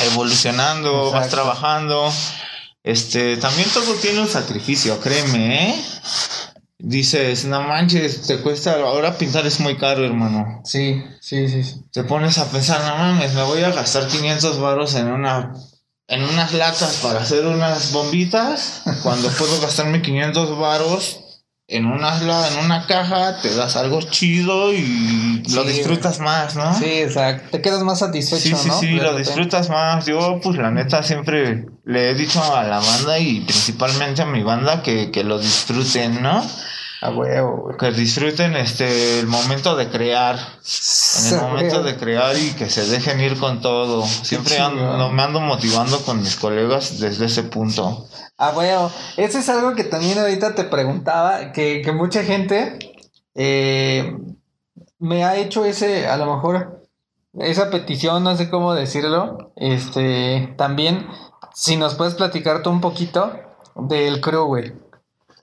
[0.00, 2.12] evolucionando, vas trabajando.
[2.82, 5.84] Este, también todo tiene un sacrificio, créeme, ¿eh?
[6.86, 10.60] Dices, no manches, te cuesta, ahora pintar es muy caro, hermano.
[10.64, 11.64] Sí, sí, sí.
[11.64, 11.80] sí.
[11.90, 15.52] Te pones a pensar, no mames, me voy a gastar 500 varos en una
[16.08, 21.20] en unas latas para hacer unas bombitas cuando puedo gastarme 500 varos
[21.66, 26.54] en unas la- en una caja, te das algo chido y lo Sí, disfrutas más,
[26.54, 26.78] ¿no?
[26.78, 27.48] Sí, exacto.
[27.52, 28.78] Te quedas más satisfecho, Sí, sí, ¿no?
[28.80, 30.04] sí, De lo disfrutas más.
[30.04, 34.42] Yo, pues, la neta, siempre le he dicho a la banda y principalmente a mi
[34.42, 36.44] banda que, que lo disfruten, ¿no?
[37.04, 37.76] A huevo.
[37.78, 40.36] Que disfruten este el momento de crear.
[40.36, 41.86] En el A momento huevo.
[41.86, 44.06] de crear y que se dejen ir con todo.
[44.06, 48.06] Siempre ando, me ando motivando con mis colegas desde ese punto.
[48.38, 52.78] Ah, bueno, eso es algo que también ahorita te preguntaba, que, que mucha gente
[53.34, 54.16] eh,
[54.98, 56.88] me ha hecho ese, a lo mejor,
[57.38, 61.06] esa petición, no sé cómo decirlo, este, también,
[61.54, 63.32] si nos puedes platicar tú un poquito
[63.76, 64.72] del crew, güey.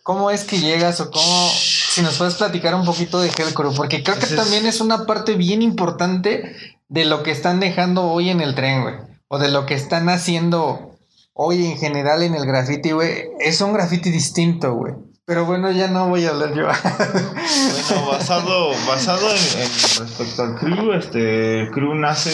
[0.03, 3.73] ¿Cómo es que llegas o cómo, si nos puedes platicar un poquito de Hell Crew?
[3.75, 6.55] Porque creo que también es una parte bien importante
[6.89, 8.95] de lo que están dejando hoy en el tren, güey.
[9.27, 10.97] O de lo que están haciendo
[11.33, 13.29] hoy en general en el graffiti, güey.
[13.39, 14.93] Es un graffiti distinto, güey.
[15.25, 16.65] Pero bueno, ya no voy a hablar yo.
[16.65, 22.31] Bueno, basado, basado en, en respecto al crew, este, el crew nace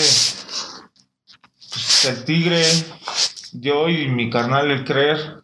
[1.77, 2.63] pues, el tigre,
[3.53, 5.41] yo y mi carnal el creer,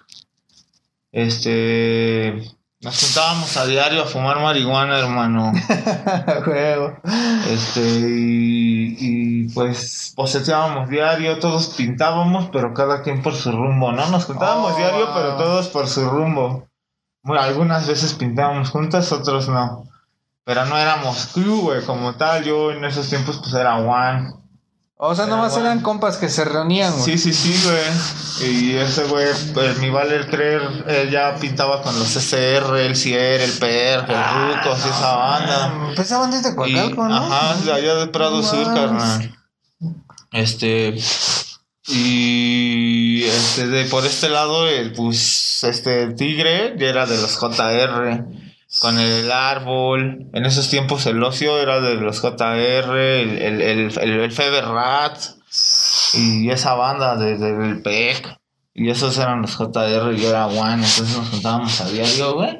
[1.13, 2.43] este,
[2.81, 5.53] nos juntábamos a diario a fumar marihuana, hermano,
[6.43, 6.97] Juego.
[7.49, 14.09] este, y, y, pues poseteábamos diario, todos pintábamos, pero cada quien por su rumbo, ¿no?
[14.09, 16.67] Nos juntábamos Oh, diario, pero todos por su rumbo.
[17.23, 19.87] Bueno, algunas veces pintábamos juntas, otros no.
[20.43, 22.43] Pero no éramos crew, güey, como tal.
[22.43, 24.33] Yo en esos tiempos, pues era one.
[25.05, 25.67] O sea, Pero nomás bueno.
[25.67, 27.03] eran compas que se reunían, güey.
[27.03, 28.49] Sí, sí, sí, güey.
[28.49, 32.95] Y ese güey, pues, mi vale el creer, él ya pintaba con los SR, el
[32.95, 35.73] Cier, el PER, el Ah, Rucos y esa banda.
[35.93, 37.17] Pues esa banda es de Coacalco, ¿no?
[37.17, 39.35] Ajá, de allá de Prado No Sur, carnal.
[40.31, 40.95] Este.
[41.87, 47.37] Y este de por este lado, el pues este el tigre ya era de los
[47.37, 48.25] JR.
[48.83, 50.27] Con el árbol.
[50.33, 55.17] En esos tiempos el ocio era de los JR, el, el, el, el, Feber Rat.
[56.13, 58.37] Y esa banda de- de- del PEC.
[58.75, 60.73] Y esos eran los JR y yo era One.
[60.85, 62.57] Entonces nos juntábamos a diario, güey.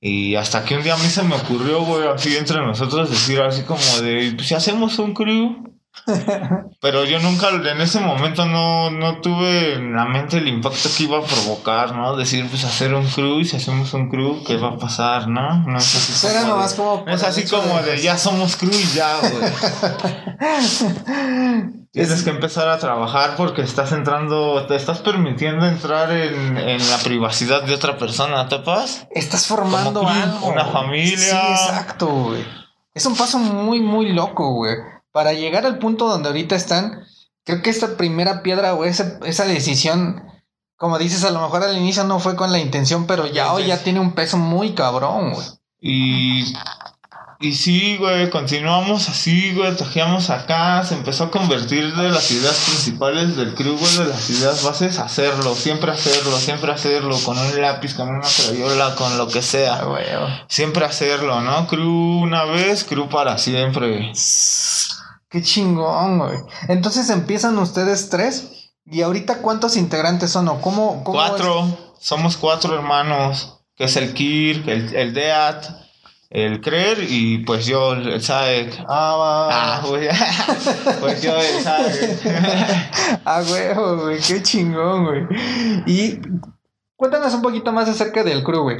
[0.00, 3.40] Y hasta que un día a mí se me ocurrió, güey, así entre nosotros decir
[3.40, 5.67] así como de, pues si hacemos un crew.
[6.80, 11.02] Pero yo nunca, en ese momento no, no tuve en la mente el impacto que
[11.02, 12.16] iba a provocar, ¿no?
[12.16, 15.58] Decir, pues hacer un crew y si hacemos un crew, ¿qué va a pasar, no?
[15.66, 18.02] No es así Era como nomás de- como no por es así como de- de,
[18.02, 19.34] ya somos crew y ya, güey.
[21.92, 26.98] Tienes que empezar a trabajar porque estás entrando, te estás permitiendo entrar en, en la
[26.98, 29.06] privacidad de otra persona, ¿tapas?
[29.10, 30.46] Estás formando algo.
[30.46, 31.16] una familia.
[31.16, 32.44] Sí, exacto, güey.
[32.94, 34.76] Es un paso muy, muy loco, güey.
[35.18, 37.04] Para llegar al punto donde ahorita están,
[37.44, 40.22] creo que esta primera piedra, güey, esa, esa decisión,
[40.76, 43.66] como dices, a lo mejor al inicio no fue con la intención, pero ya hoy
[43.66, 45.46] ya tiene un peso muy cabrón, güey.
[45.80, 46.54] Y,
[47.40, 52.56] y sí, güey, continuamos así, güey, tajeamos acá, se empezó a convertir de las ideas
[52.66, 57.60] principales del crew, güey, de las ideas bases, hacerlo, siempre hacerlo, siempre hacerlo, con un
[57.60, 59.82] lápiz, con una crayola, con lo que Ah, sea.
[59.82, 60.04] güey.
[60.46, 61.66] Siempre hacerlo, ¿no?
[61.66, 64.12] Crew una vez, crew para siempre.
[65.30, 66.38] Qué chingón, güey.
[66.68, 68.72] Entonces empiezan ustedes tres.
[68.86, 70.48] ¿Y ahorita cuántos integrantes son?
[70.48, 71.04] ¿O cómo?
[71.04, 71.28] cómo es?
[71.28, 75.66] Cuatro, somos cuatro hermanos, que es el Kirk, el, el Deat,
[76.30, 78.84] el Creer y pues yo, el Saek.
[78.88, 80.08] Ah, va, Ah, güey.
[81.00, 82.20] pues yo, el Saek.
[83.26, 85.26] Ah, güey, güey, qué chingón, güey.
[85.86, 86.18] Y
[86.96, 88.78] cuéntanos un poquito más acerca del crew, güey.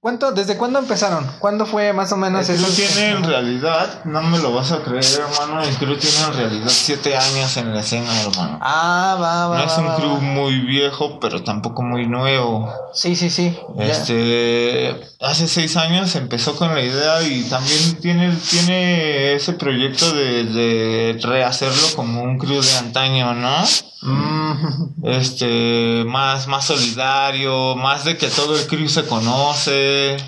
[0.00, 1.26] ¿Cuánto, ¿Desde cuándo empezaron?
[1.38, 2.66] ¿Cuándo fue más o menos eso?
[2.76, 6.68] tiene en realidad, no me lo vas a creer, hermano, el crew tiene en realidad
[6.68, 8.58] siete años en la escena, hermano.
[8.60, 9.58] Ah, va, va.
[9.58, 10.20] No es un va, crew va.
[10.20, 12.70] muy viejo, pero tampoco muy nuevo.
[12.92, 13.58] Sí, sí, sí.
[13.78, 13.84] ya.
[13.86, 20.44] Este, hace seis años empezó con la idea y también tiene, tiene ese proyecto de,
[20.44, 23.56] de rehacerlo como un crew de antaño, ¿no?
[24.04, 29.61] Mm, Este, más, más solidario, más de que todo el crew se conoce.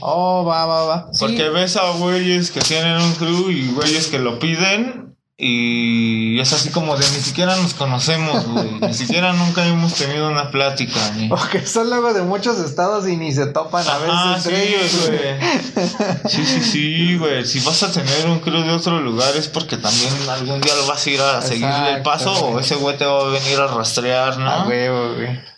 [0.01, 1.09] Oh, va, va, va.
[1.12, 1.18] Sí.
[1.20, 5.05] Porque ves a güeyes que tienen un crew y güeyes que lo piden.
[5.37, 8.70] Y es así como de ni siquiera nos conocemos, güey.
[8.81, 11.11] ni siquiera nunca hemos tenido una plática.
[11.16, 11.29] Ni...
[11.29, 16.20] Porque son luego de muchos estados y ni se topan a Ajá, veces sí, güey.
[16.29, 17.44] Sí, sí, sí, güey.
[17.44, 20.87] Si vas a tener un crew de otro lugar es porque también algún día lo
[20.87, 23.59] vas a ir a seguirle el paso Exacto, o ese güey te va a venir
[23.59, 24.49] a rastrear, ¿no?
[24.49, 25.54] Ah, huevo, güey.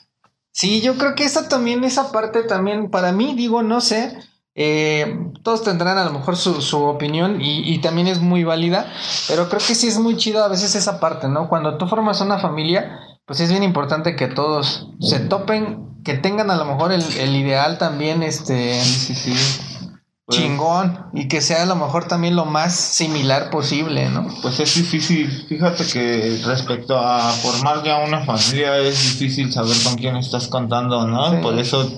[0.59, 4.17] Sí, yo creo que esa también, esa parte también, para mí, digo, no sé.
[4.55, 8.91] eh, todos tendrán a lo mejor su, su opinión y, y también es muy válida,
[9.29, 11.49] pero creo que sí es muy chido a veces esa parte, ¿no?
[11.51, 16.51] Cuando tú formas una familia, pues es bien importante que todos se topen, que tengan
[16.51, 19.66] a lo mejor el, el ideal también, este, Sí, sí, sí.
[20.27, 24.27] Pues- chingón y que sea a lo mejor también lo más similar posible, ¿no?
[24.43, 25.47] Pues es difícil.
[25.49, 31.07] Fíjate que respecto a formar ya una familia es difícil saber con quién estás contando,
[31.07, 31.31] ¿no?
[31.31, 31.37] Sí.
[31.43, 31.89] Por eso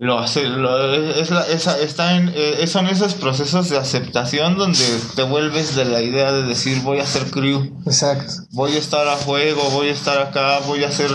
[0.00, 4.78] lo hace, lo, es la- esa- está en, eh, son esos procesos de aceptación donde
[5.14, 8.32] te vuelves de la idea de decir voy a ser crew, Exacto.
[8.52, 11.10] voy a estar a juego, voy a estar acá, voy a hacer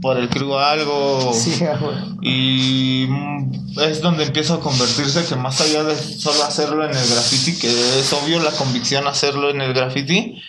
[0.00, 1.32] por el crew algo.
[1.34, 1.60] Sí.
[2.22, 3.08] Y
[3.80, 7.68] es donde empieza a convertirse que más allá de solo hacerlo en el graffiti, que
[7.68, 10.40] es obvio la convicción hacerlo en el graffiti,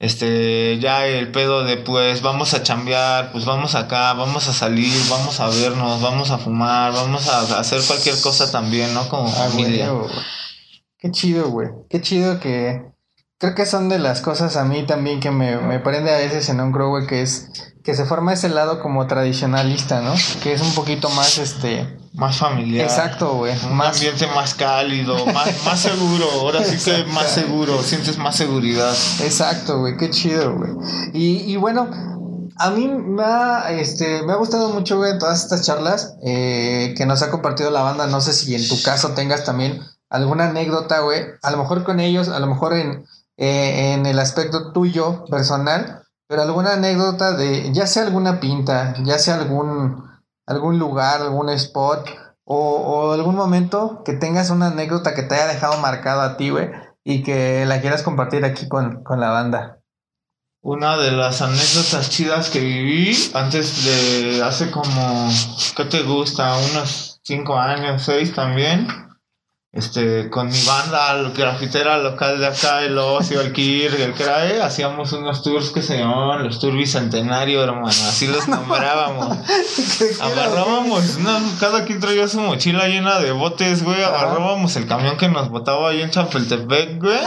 [0.00, 4.92] este, ya el pedo de pues vamos a chambear, pues vamos acá, vamos a salir,
[5.08, 9.08] vamos a vernos, vamos a fumar, vamos a hacer cualquier cosa también, ¿no?
[9.08, 9.90] Como Ah, familia.
[9.90, 10.24] güey, güey.
[10.98, 11.68] Qué chido, güey.
[11.90, 12.82] Qué chido que.
[13.38, 16.48] Creo que son de las cosas a mí también que me, me prende a veces
[16.48, 20.14] en un grow, güey, que es que se forma ese lado como tradicionalista, ¿no?
[20.42, 21.98] Que es un poquito más, este...
[22.14, 22.86] Más familiar.
[22.86, 23.54] Exacto, güey.
[23.66, 26.24] Un Más, ambiente más cálido, más, más seguro.
[26.40, 28.94] Ahora sí que más seguro, sientes más seguridad.
[29.20, 30.70] Exacto, güey, qué chido, güey.
[31.12, 31.90] Y, y bueno,
[32.56, 37.04] a mí me ha, este, me ha gustado mucho, güey, todas estas charlas eh, que
[37.04, 38.06] nos ha compartido la banda.
[38.06, 41.22] No sé si en tu caso tengas también alguna anécdota, güey.
[41.42, 43.04] A lo mejor con ellos, a lo mejor en,
[43.36, 49.18] eh, en el aspecto tuyo, personal, pero alguna anécdota de, ya sea alguna pinta, ya
[49.18, 50.04] sea algún,
[50.46, 52.08] algún lugar, algún spot.
[52.46, 56.70] O, algún momento que tengas una anécdota que te haya dejado marcado a ti, güey,
[57.02, 59.78] y que la quieras compartir aquí con, con la banda.
[60.60, 65.28] Una de las anécdotas chidas que viví antes de hace como,
[65.76, 66.56] ¿qué te gusta?
[66.56, 69.03] Unos cinco años, seis también.
[69.74, 74.62] Este, con mi banda el grafitera local de acá, el Ocio, el Kirk, el Crae,
[74.62, 79.36] hacíamos unos tours que se llamaban los Tours Bicentenario, hermano, así los nombrábamos.
[80.20, 84.00] Agarrábamos, una- cada quien traía su mochila llena de botes, güey.
[84.00, 87.18] Agarrábamos el camión que nos botaba ahí en Chapultepec, güey.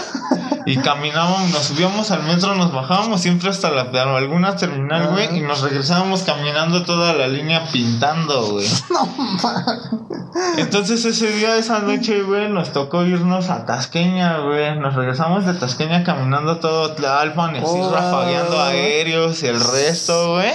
[0.65, 5.37] Y caminábamos, nos subíamos al metro, nos bajábamos siempre hasta la alguna terminal, güey.
[5.37, 8.67] Y nos regresábamos caminando toda la línea pintando, güey.
[10.57, 14.77] Entonces ese día, esa noche, güey, nos tocó irnos a Tasqueña, güey.
[14.79, 17.91] Nos regresamos de Tasqueña caminando todo Tlalpan y así Oh.
[17.93, 20.51] rafagueando aéreos y el resto, güey.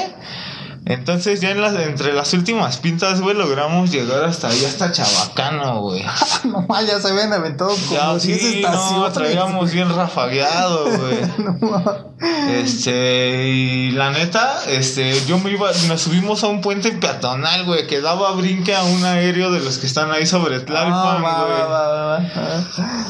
[0.84, 5.80] Entonces ya en las, entre las últimas pintas, güey, logramos llegar hasta ahí, hasta Chabacano,
[5.80, 6.04] güey.
[6.44, 8.92] No ya se habían aventado como Ya 10 sí, estaciones.
[8.98, 11.18] no, traíamos bien rafagueado, güey.
[11.60, 12.12] No.
[12.52, 17.86] Este, y la neta, este, yo me iba, nos subimos a un puente peatonal, güey,
[17.86, 22.18] que daba brinque a un aéreo de los que están ahí sobre Ah, Tlalpan, va,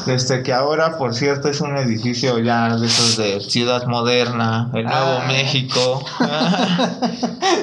[0.05, 0.15] güey.
[0.15, 4.85] Este, que ahora, por cierto, es un edificio ya de esos de Ciudad Moderna, el
[4.85, 5.25] Nuevo Ah.
[5.27, 6.05] México.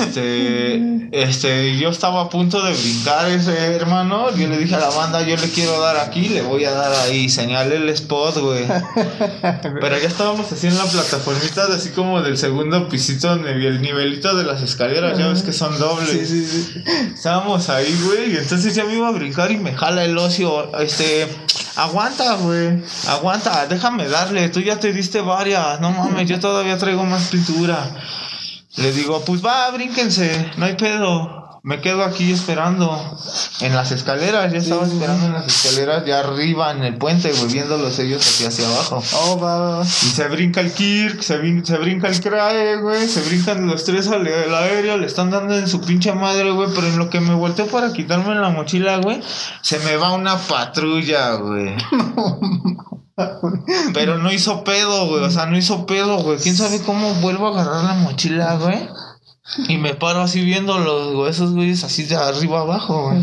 [0.00, 4.34] este, este, yo estaba a punto de brincar ese hermano.
[4.36, 6.92] Yo le dije a la banda, yo le quiero dar aquí, le voy a dar
[6.92, 8.64] ahí, señalé el spot, güey.
[9.62, 14.44] Pero ya estábamos así en la plataformita, así como del segundo pisito, el nivelito de
[14.44, 16.10] las escaleras, ya ves que son dobles.
[16.10, 16.84] Sí, sí, sí.
[17.14, 20.76] Estábamos ahí, güey, y entonces ya me iba a brincar y me jala el ocio.
[20.80, 21.28] Este,
[21.76, 27.04] aguanta, güey, aguanta, déjame darle, tú ya te diste varias, no mames, yo todavía traigo
[27.04, 27.90] más pintura.
[28.76, 31.42] Le digo, pues va, brínquense, no hay pedo.
[31.66, 33.18] Me quedo aquí esperando
[33.60, 37.50] en las escaleras, ya estaba esperando en las escaleras, ya arriba en el puente, güey,
[37.50, 39.02] viendo los sellos hacia hacia abajo.
[39.14, 39.82] Oh, va, va, va.
[39.82, 43.08] Y se brinca el Kirk, se, brin- se brinca el Crae, güey.
[43.08, 46.68] Se brincan los tres al al aéreo, le están dando en su pinche madre, güey.
[46.74, 49.22] Pero en lo que me volteo para quitarme la mochila, güey,
[49.62, 51.74] se me va una patrulla, güey.
[53.92, 55.24] Pero no hizo pedo, güey.
[55.24, 56.38] O sea, no hizo pedo, güey.
[56.38, 58.88] ¿Quién sabe cómo vuelvo a agarrar la mochila, güey?
[59.68, 63.22] Y me paro así viendo los huesos, güeyes, así de arriba abajo, güey.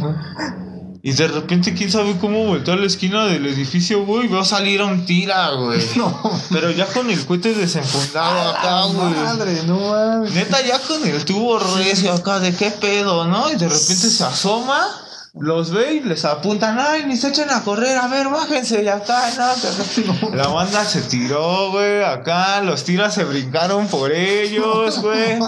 [1.04, 4.26] Y de repente, quién sabe cómo volteó a la esquina del edificio, güey.
[4.26, 5.82] y Veo salir a un tira, güey.
[6.52, 9.16] Pero ya con el cohete desenfundado acá, güey.
[9.16, 10.34] Madre, no mames.
[10.36, 13.50] Neta, ya con el tubo recio acá, de qué pedo, ¿no?
[13.50, 14.88] Y de repente se asoma,
[15.34, 18.88] los ve y les apuntan, ay, ni se echen a correr, a ver, bájense y
[18.90, 25.40] acá, no, La banda se tiró, güey, acá, los tiras se brincaron por ellos, güey.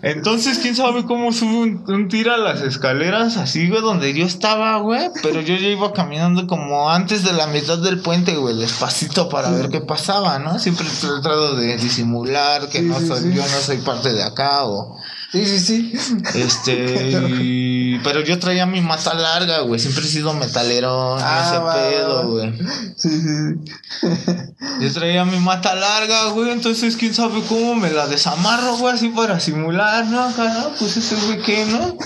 [0.00, 4.24] Entonces, quién sabe cómo sube un, un tira a las escaleras así, güey, donde yo
[4.24, 5.10] estaba, güey.
[5.22, 9.50] Pero yo ya iba caminando como antes de la mitad del puente, güey, despacito para
[9.50, 10.58] ver qué pasaba, ¿no?
[10.58, 13.32] Siempre he tratado de disimular que Sí, no sí, soy, sí.
[13.34, 14.96] yo no soy parte de acá o.
[15.30, 15.92] Sí, sí, sí.
[16.34, 17.10] Este.
[18.02, 19.80] Pero yo traía mi mata larga, güey.
[19.80, 22.58] Siempre he sido metalero, Ah, ese pedo, güey.
[22.96, 24.54] Sí, sí, sí.
[24.80, 29.08] Yo traía mi mata larga, güey, entonces quién sabe cómo me la desamarro, güey, así
[29.08, 30.22] para simular, ¿no?
[30.22, 30.70] Acá, ¿no?
[30.78, 31.96] Pues ese güey, ¿qué, no?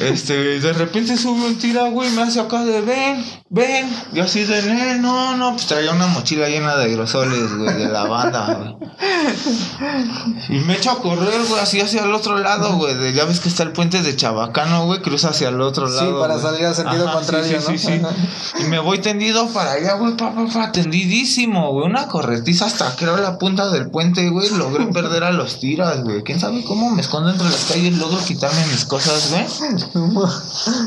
[0.00, 4.44] Este, de repente sube un tira, güey, me hace acá de ven, ven, y así
[4.44, 8.54] de, "Eh, no, no, pues traía una mochila llena de aerosoles, güey, de la banda,
[8.54, 8.76] güey.
[10.48, 13.48] Y me echo a correr, güey, así hacia el otro lado, güey, ya ves que
[13.48, 16.20] está el puente de Chabacano, güey, cruza hacia el otro Sí, lado.
[16.20, 16.46] para güey.
[16.46, 18.10] salir al sentido Ajá, contrario, sí, sí, ¿no?
[18.10, 18.16] sí,
[18.56, 18.62] sí.
[18.62, 21.86] Y me voy tendido para allá, güey, pa, pa, pa, tendidísimo, güey.
[21.86, 24.50] Una corretiza hasta creo la punta del puente, güey.
[24.50, 26.22] Logré perder a los tiras, güey.
[26.22, 27.96] ¿Quién sabe cómo me escondo entre las calles?
[27.98, 29.13] Logro quitarme mis cosas,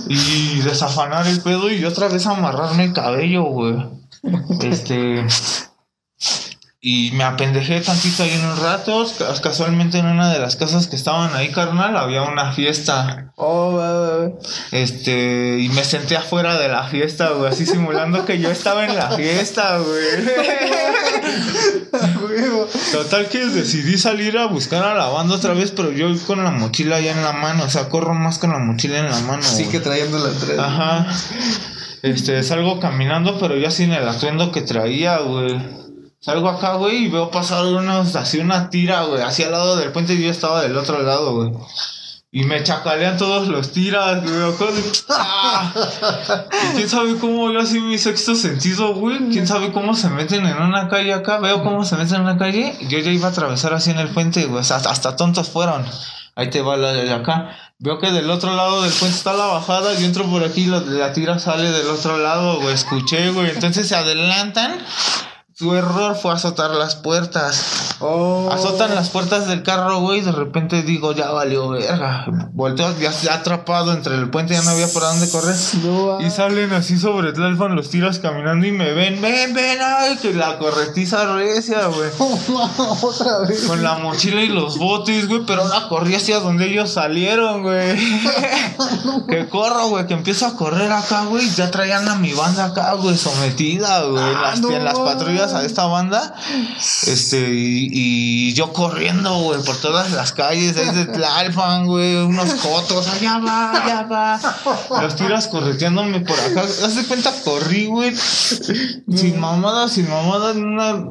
[0.08, 3.76] Y desafanar el pedo y otra vez amarrarme el cabello, güey.
[4.62, 5.26] Este.
[6.80, 9.06] Y me apendejé tantito ahí en un rato.
[9.18, 13.32] ca- Casualmente en una de las casas que estaban ahí, carnal, había una fiesta.
[13.36, 14.38] Oh.
[14.72, 18.96] Este, y me senté afuera de la fiesta, güey, así simulando que yo estaba en
[18.96, 20.28] la fiesta, güey.
[22.92, 26.52] Total que decidí salir a buscar a la banda otra vez, pero yo con la
[26.52, 29.42] mochila ya en la mano, o sea, corro más con la mochila en la mano.
[29.44, 30.60] Sí que trayendo la atrás.
[30.60, 31.08] Ajá.
[32.04, 35.58] Este, salgo caminando, pero ya sin el atuendo que traía, güey.
[36.28, 39.94] Salgo acá, güey, y veo pasar unos, así una tira, güey, hacia el lado del
[39.94, 41.54] puente y yo estaba del otro lado, güey.
[42.34, 44.70] Y me chacalean todos los tiras, güey.
[45.10, 45.72] ¡Ah!
[46.52, 49.30] Y quién sabe cómo yo así mi sexto sentido, güey.
[49.30, 51.38] Quién sabe cómo se meten en una calle acá.
[51.38, 52.76] Veo cómo se meten en una calle.
[52.78, 54.60] y Yo ya iba a atravesar así en el puente, güey.
[54.60, 55.86] Hasta, hasta tontos fueron.
[56.36, 57.56] Ahí te va la de acá.
[57.80, 59.94] Veo que del otro lado del puente está la bajada.
[59.94, 62.74] Yo entro por aquí, la, la tira sale del otro lado, güey.
[62.74, 63.52] Escuché, güey.
[63.52, 64.78] Entonces se adelantan.
[65.60, 67.96] Su error fue azotar las puertas.
[68.00, 68.48] Oh.
[68.52, 72.28] Azotan las puertas del carro, güey, y de repente digo, ya valió verga.
[72.54, 75.56] Volteo, ya, atrapado entre el puente, ya no había por dónde correr.
[75.84, 80.18] No, Y salen así sobre Tlalpan los tiras caminando y me ven, ven, ven, ay,
[80.18, 82.12] que la corretiza recia, güey.
[83.02, 83.66] Otra vez.
[83.66, 87.98] Con la mochila y los botes, güey, pero ahora corrí hacia donde ellos salieron, güey.
[89.28, 92.94] que corro, güey, que empiezo a correr acá, güey, ya traían a mi banda acá,
[92.94, 96.34] güey, sometida, güey, en Ah, las, no en las patrullas a esta banda.
[97.06, 102.54] Este, y, y yo corriendo, güey, por todas las calles ahí de Tlalpan, güey, unos
[102.56, 104.40] cotos, allá va, allá va.
[105.02, 106.62] Los tiras correteándome por acá.
[106.62, 107.34] ¿Haz de cuenta?
[107.44, 111.06] Corrí, güey, sin mamada, sin mamada, en una,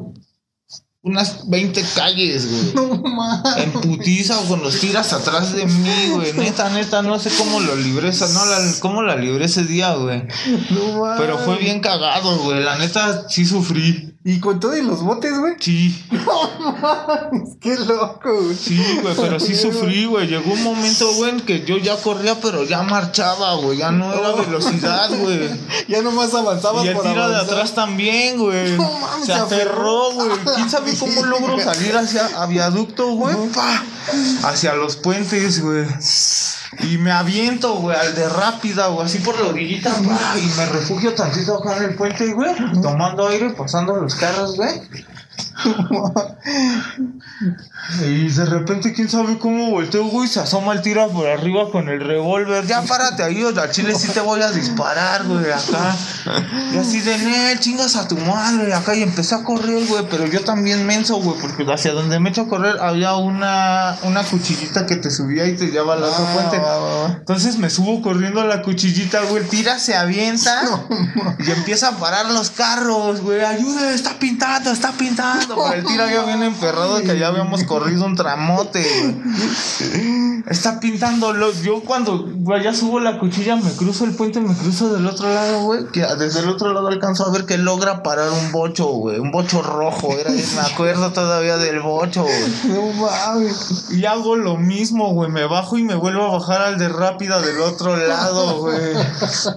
[1.01, 2.87] unas 20 calles, güey.
[2.87, 3.57] No mames.
[3.57, 6.33] En putiza o con los tiras atrás de mí, güey.
[6.33, 9.93] Neta, neta, no sé cómo lo libré esa, no, la, cómo la libré ese día,
[9.95, 10.23] güey.
[10.69, 11.19] No mames.
[11.19, 12.63] Pero fue bien cagado, güey.
[12.63, 14.06] La neta, sí sufrí.
[14.29, 15.55] Y con todo y los botes, güey.
[15.57, 17.55] Sí, No mames.
[17.61, 18.57] Qué loco, güey.
[18.57, 20.27] sí, güey, pero sí sufrí, güey.
[20.27, 23.77] Llegó un momento, güey, en que yo ya corría, pero ya marchaba, güey.
[23.77, 25.49] Ya no era velocidad, güey.
[25.87, 28.73] Ya nomás avanzabas Y el por tira de atrás también, güey.
[28.73, 30.29] No mames, se se aferró, güey.
[30.55, 33.33] ¿Quién sabe cómo logro salir hacia a viaducto, güey?
[34.43, 35.85] Hacia los puentes, güey.
[36.79, 39.93] Y me aviento, güey, al de rápida, güey, así por la orillita,
[40.37, 44.81] y me refugio tantito acá en el puente, güey, tomando aire, pasando los carros, güey.
[48.01, 51.87] Y de repente, quién sabe cómo volteo, güey, se asoma el tira por arriba con
[51.89, 52.65] el revólver.
[52.65, 55.95] Ya párate ahí, o al chile sí te voy a disparar, güey, acá.
[56.73, 58.95] Y así de, Nel, chingas a tu madre, acá.
[58.95, 62.41] Y empecé a correr, güey, pero yo también menso, güey, porque hacia donde me echo
[62.41, 66.33] a correr había una, una cuchillita que te subía y te llevaba al otro Ah,
[66.33, 66.57] puente.
[66.57, 67.07] va, va, va.
[67.17, 69.43] Entonces me subo corriendo a la cuchillita, güey.
[69.43, 70.63] Tira, se avienta
[71.39, 73.41] y empieza a parar los carros, güey.
[73.41, 75.26] Ayuda, está pintando, está pintando.
[75.47, 80.43] Pero el tira ya viene emperrado que ya habíamos corrido un tramote, güey.
[80.47, 81.33] Está pintando.
[81.33, 85.05] lo- Yo cuando güey, ya subo la cuchilla, me cruzo el puente, me cruzo del
[85.05, 85.85] otro lado, güey.
[85.87, 89.19] Que desde el otro lado alcanzo a ver que logra parar un bocho, güey.
[89.19, 90.09] Un bocho rojo.
[90.17, 92.73] Era, me acuerdo todavía del bocho, güey.
[92.75, 93.87] No mames.
[93.91, 95.29] Y hago lo mismo, güey.
[95.31, 98.77] Me bajo y me vuelvo a bajar al de rápida del otro lado, güey.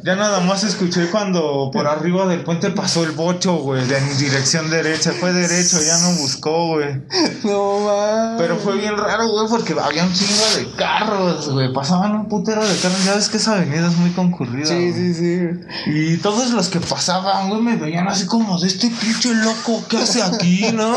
[0.05, 3.87] Ya nada más escuché cuando por arriba del puente pasó el bocho, güey.
[3.87, 5.13] De en dirección derecha.
[5.21, 5.33] Fue
[5.63, 7.03] derecho, ya no buscó, güey.
[7.45, 8.41] No mames.
[8.41, 11.73] Pero fue bien raro, güey, porque había un chingo de carros, güey.
[11.73, 13.05] Pasaban un putero de carros.
[13.05, 14.67] Ya ves que esa avenida es muy concurrida.
[14.67, 15.41] Sí, sí, sí.
[15.87, 19.99] Y todos los que pasaban, güey, me veían así como de este pinche loco, ¿qué
[19.99, 20.95] hace aquí, no?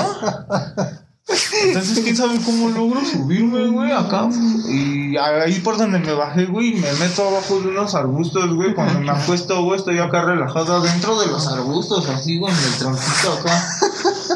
[1.63, 4.27] Entonces, quién sabe cómo logro subirme, güey, acá.
[4.67, 8.73] Y ahí por donde me bajé, güey, me meto abajo de unos arbustos, güey.
[8.75, 12.77] Cuando me acuesto, güey, estoy acá relajado dentro de los arbustos, así, güey, en el
[12.77, 13.67] tronquito acá.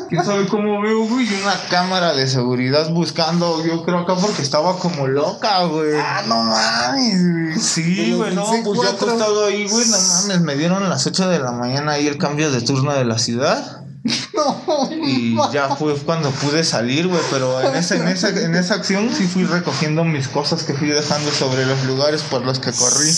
[0.10, 4.42] Quién sabe cómo veo, güey, y una cámara de seguridad buscando, yo creo acá porque
[4.42, 5.96] estaba como loca, güey.
[5.96, 7.60] Ah, no mames, güey.
[7.60, 8.90] Sí, güey, no, pues yo C4.
[8.90, 12.52] acostado ahí, güey, no mames, me dieron las 8 de la mañana ahí el cambio
[12.52, 13.84] de turno de la ciudad.
[15.04, 19.10] Y ya fue cuando pude salir, güey, pero en esa, en, esa, en esa acción
[19.14, 23.12] sí fui recogiendo mis cosas que fui dejando sobre los lugares por los que corrí.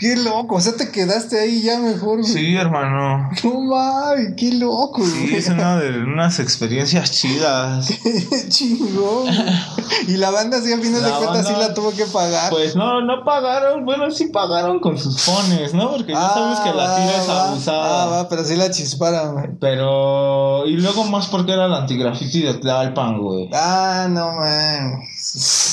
[0.00, 0.56] Qué loco.
[0.56, 2.24] O sea, te quedaste ahí ya mejor, güey.
[2.32, 3.28] Sí, hermano.
[3.44, 5.36] No mames, qué loco, Sí, güey.
[5.36, 7.88] es una de unas experiencias chidas.
[8.48, 9.24] Chingón.
[9.24, 9.36] güey.
[10.08, 12.50] Y la banda, sí, al final de La cuentas, sí la tuvo que pagar.
[12.50, 15.90] Pues no, no pagaron, bueno, sí pagaron con sus fones, ¿no?
[15.90, 17.48] Porque ya sabes que la va, tira es va.
[17.50, 18.02] abusada.
[18.02, 19.46] Ah, va, pero sí la chisparon, güey.
[19.60, 20.66] Pero.
[20.66, 23.50] Y luego más porque era el antigrafiti de Tlalpan, güey.
[23.52, 25.10] Ah, no mames.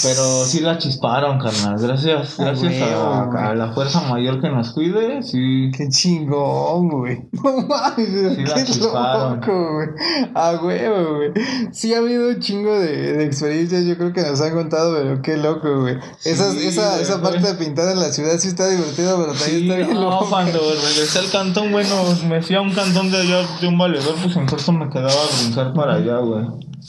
[0.04, 1.78] Pero sí la chisparon, carnal.
[1.80, 5.24] Gracias, gracias a, la fuerza mayor que nos cuide.
[5.24, 5.72] Sí.
[5.76, 7.28] Qué chingón, güey.
[7.44, 9.40] No mames, Sí la chisparon.
[9.40, 9.88] loco, güey.
[10.36, 11.32] A huevo, güey.
[11.72, 15.22] Sí ha habido un chingo de, de experiencias, yo creo que nos han contado, pero
[15.22, 15.98] qué loco, güey.
[16.20, 16.52] Sí, esa,
[17.00, 17.32] esa güey.
[17.32, 20.02] parte de pintar en la ciudad sí está divertido, pero también Sí, está bien no,
[20.12, 20.28] loco.
[20.30, 21.96] cuando regresé al cantón, bueno,
[22.30, 25.10] me fui a un cantón de allá de un valedor, pues en corto me quedaba
[25.10, 26.46] a brincar para allá, güey.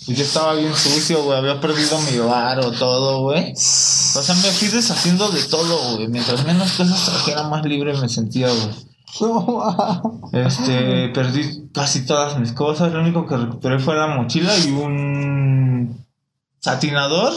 [0.07, 3.53] Y yo estaba bien sucio, güey, había perdido mi hogar o todo, güey.
[3.53, 6.09] O sea, me fui deshaciendo de todo, güey.
[6.09, 8.89] Mientras menos cosas trajera, más libre me sentía, güey.
[10.33, 12.93] Este, perdí casi todas mis cosas.
[12.93, 16.07] Lo único que recuperé fue la mochila y un
[16.61, 17.33] satinador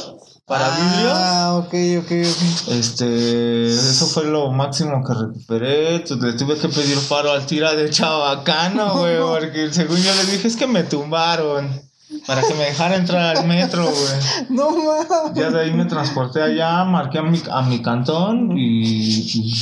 [0.45, 1.11] para vidrio.
[1.13, 2.69] Ah, ok, ok, ok.
[2.69, 5.99] Este, eso fue lo máximo que recuperé.
[5.99, 10.47] Le tuve que pedir paro al tira de Chabacano, güey, porque según yo le dije,
[10.47, 11.90] es que me tumbaron
[12.27, 14.21] para que me dejara entrar al metro, güey.
[14.49, 15.33] No mames.
[15.35, 19.53] Ya de ahí me transporté allá, marqué a mi, a mi cantón y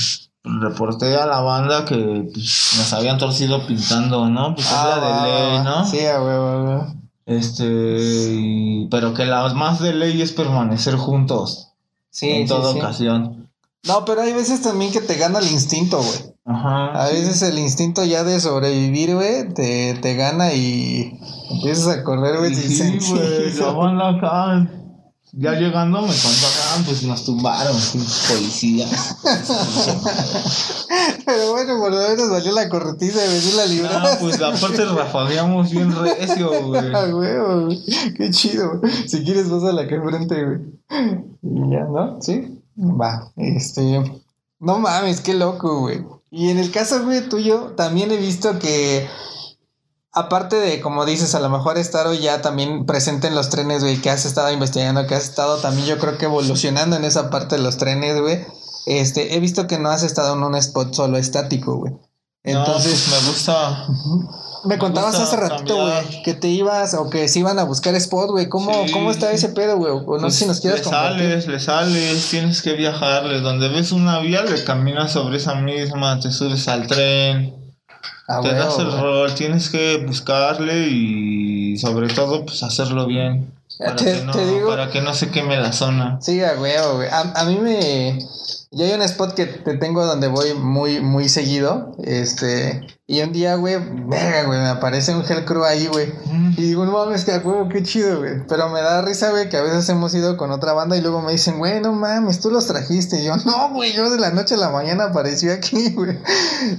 [0.44, 4.56] reporté a la banda que pues, nos habían torcido pintando, ¿no?
[4.56, 5.64] Pues es Ah, la de va, ley.
[5.64, 5.86] ¿no?
[5.86, 6.94] Sí, a huevo.
[7.26, 11.68] Este, y- pero que la más de ley es permanecer juntos
[12.10, 12.80] Sí, en sí, toda sí.
[12.80, 13.50] ocasión.
[13.84, 16.29] No, pero hay veces también que te gana el instinto, güey.
[16.50, 17.04] Ajá.
[17.04, 17.16] A sí.
[17.16, 21.20] veces el instinto ya de sobrevivir, güey, te, te gana y
[21.52, 24.72] empiezas a correr, güey, sin Sí, güey, la banda acá.
[25.32, 27.76] Ya llegando me contaban, pues nos tumbaron,
[28.28, 29.16] policías.
[31.26, 34.20] Pero bueno, por lo menos valió la corretiza y venir la No, librada.
[34.20, 36.82] pues aparte rafagueamos bien recio, güey.
[36.96, 37.80] Ah, huevo, güey.
[38.18, 38.82] Qué chido.
[39.08, 40.60] Si quieres, pásala acá enfrente, güey.
[41.44, 42.20] Y ya, ¿no?
[42.22, 42.62] ¿Sí?
[42.76, 43.32] Va.
[43.38, 44.02] Este.
[44.60, 46.04] No mames, qué loco, güey.
[46.32, 49.10] Y en el caso, güey, tuyo, también he visto que.
[50.12, 53.84] Aparte de, como dices, a lo mejor estar hoy ya también presente en los trenes,
[53.84, 57.30] güey, que has estado investigando, que has estado también, yo creo que evolucionando en esa
[57.30, 58.44] parte de los trenes, güey.
[58.88, 61.94] Este, he visto que no has estado en un spot solo estático, güey.
[62.44, 63.88] Entonces, no, pues me gusta.
[64.66, 68.30] Me contabas hace ratito, güey, que te ibas o que se iban a buscar spot,
[68.32, 68.48] güey.
[68.50, 69.92] ¿Cómo, Sí, ¿Cómo está ese pedo, güey?
[69.92, 71.20] O no Pues, sé si nos quieras le compartir.
[71.30, 73.42] sales, le sales, tienes que viajarle.
[73.42, 77.56] Donde ves una vía, le caminas sobre esa misma, te subes al tren,
[78.32, 83.52] Ah, te das el rol, tienes que buscarle y sobre todo, pues hacerlo bien.
[83.80, 86.20] Para, Te- que, no, te digo- para que no se queme la zona.
[86.22, 87.08] Sí, a huevo, güey.
[87.10, 88.20] A, a mí me.
[88.72, 91.96] Ya hay un spot que te tengo donde voy muy, muy seguido.
[92.04, 92.86] Este.
[93.08, 96.14] Y un día, güey, verga, güey, me aparece un Hell Crew ahí, güey.
[96.56, 98.46] Y digo, no mames, que a huevo, qué chido, güey.
[98.48, 101.20] Pero me da risa, güey, que a veces hemos ido con otra banda y luego
[101.24, 103.20] me dicen, güey, no mames, tú los trajiste.
[103.20, 106.20] Y yo, no, güey, yo de la noche a la mañana aparecí aquí, güey.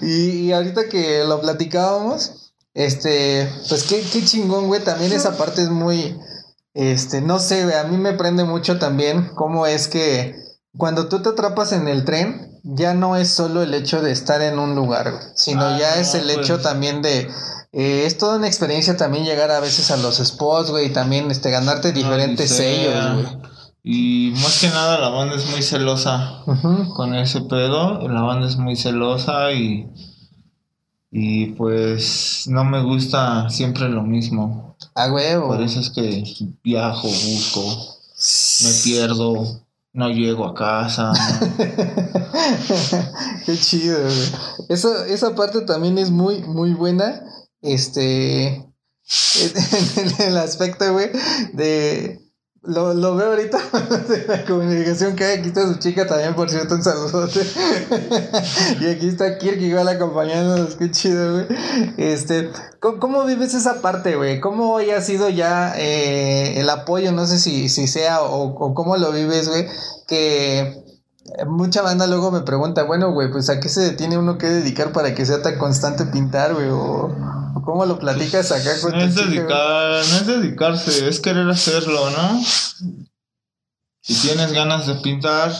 [0.00, 4.84] Y, y ahorita que lo platicábamos, este, pues qué, qué chingón, güey.
[4.84, 6.16] También esa parte es muy,
[6.72, 11.20] este, no sé, güey, a mí me prende mucho también cómo es que cuando tú
[11.22, 14.74] te atrapas en el tren, ya no es solo el hecho de estar en un
[14.74, 16.38] lugar, sino Ah, ya no, es el pues.
[16.38, 17.28] hecho también de...
[17.72, 21.30] eh, es toda una experiencia también llegar a veces a los spots, güey, y también
[21.30, 23.26] este, ganarte diferentes sellos, güey.
[23.82, 26.42] Y más que nada la banda es muy celosa
[26.94, 28.06] con ese pedo.
[28.08, 29.88] La banda es muy celosa y,
[31.10, 34.76] y pues no me gusta siempre lo mismo.
[34.94, 35.48] A huevo.
[35.48, 36.22] Por eso es que
[36.62, 37.96] viajo, busco,
[38.64, 39.62] me pierdo,
[39.92, 41.12] no llego a casa.
[43.46, 44.32] Qué chido, güey.
[44.68, 47.22] Eso, esa parte también es muy, muy buena.
[47.60, 48.46] Este.
[48.48, 48.72] En
[50.28, 51.10] el aspecto, güey,
[51.52, 52.20] de.
[52.62, 53.58] Lo, lo veo ahorita
[54.08, 55.38] de la comunicación que hay.
[55.38, 57.40] Aquí está su chica también, por cierto, un saludote.
[58.80, 60.76] y aquí está Kirk igual acompañándonos.
[60.76, 61.46] Qué chido, güey.
[61.96, 64.40] Este, ¿cómo, cómo vives esa parte, güey?
[64.40, 67.12] ¿Cómo ha sido ya eh, el apoyo?
[67.12, 69.66] No sé si, si sea o, o cómo lo vives, güey.
[70.08, 70.82] Que
[71.46, 74.92] mucha banda luego me pregunta, bueno, güey, pues a qué se tiene uno que dedicar
[74.92, 77.14] para que sea tan constante pintar, güey, o,
[77.54, 79.26] o cómo lo platicas acá con No es, güey?
[79.28, 82.40] dedicar, no es dedicarse, es querer hacerlo, ¿no?
[84.02, 85.52] Si tienes ganas de pintar,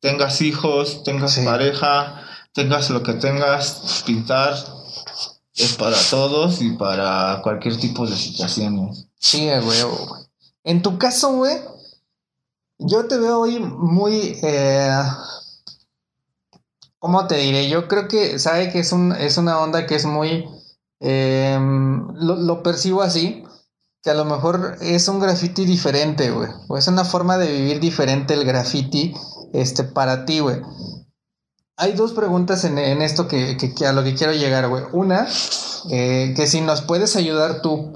[0.00, 1.44] tengas hijos, tengas Sí.
[1.44, 2.22] pareja,
[2.54, 4.54] tengas lo que tengas, pintar
[5.58, 9.06] es para todos y para cualquier tipo de situaciones.
[9.18, 9.78] Sí, güey.
[10.64, 11.56] En tu caso, güey,
[12.78, 15.02] yo te veo hoy muy, eh,
[16.98, 17.68] ¿cómo te diré?
[17.68, 20.48] Yo creo que, sabe que es, un, es una onda que es muy,
[21.00, 23.44] eh, lo, lo percibo así,
[24.02, 27.80] que a lo mejor es un graffiti diferente, güey, o es una forma de vivir
[27.80, 29.14] diferente el graffiti,
[29.52, 30.60] este, para ti, güey.
[31.78, 33.56] Hay dos preguntas en, esto que
[33.86, 34.84] a lo que quiero llegar, güey.
[34.92, 35.26] Una,
[35.90, 37.92] eh, que si nos puedes ayudar tú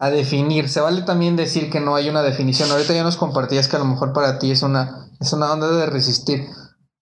[0.00, 0.68] a definir.
[0.68, 2.70] Se vale también decir que no hay una definición.
[2.70, 5.70] Ahorita ya nos compartías que a lo mejor para ti es una, es una onda
[5.70, 6.46] de resistir.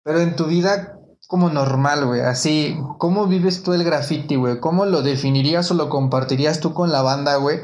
[0.03, 0.99] Pero en tu vida
[1.29, 4.61] como normal, güey, así, ¿cómo vives tú el graffiti, güey?
[4.61, 7.61] ¿Cómo lo definirías o lo compartirías tú con la banda, güey?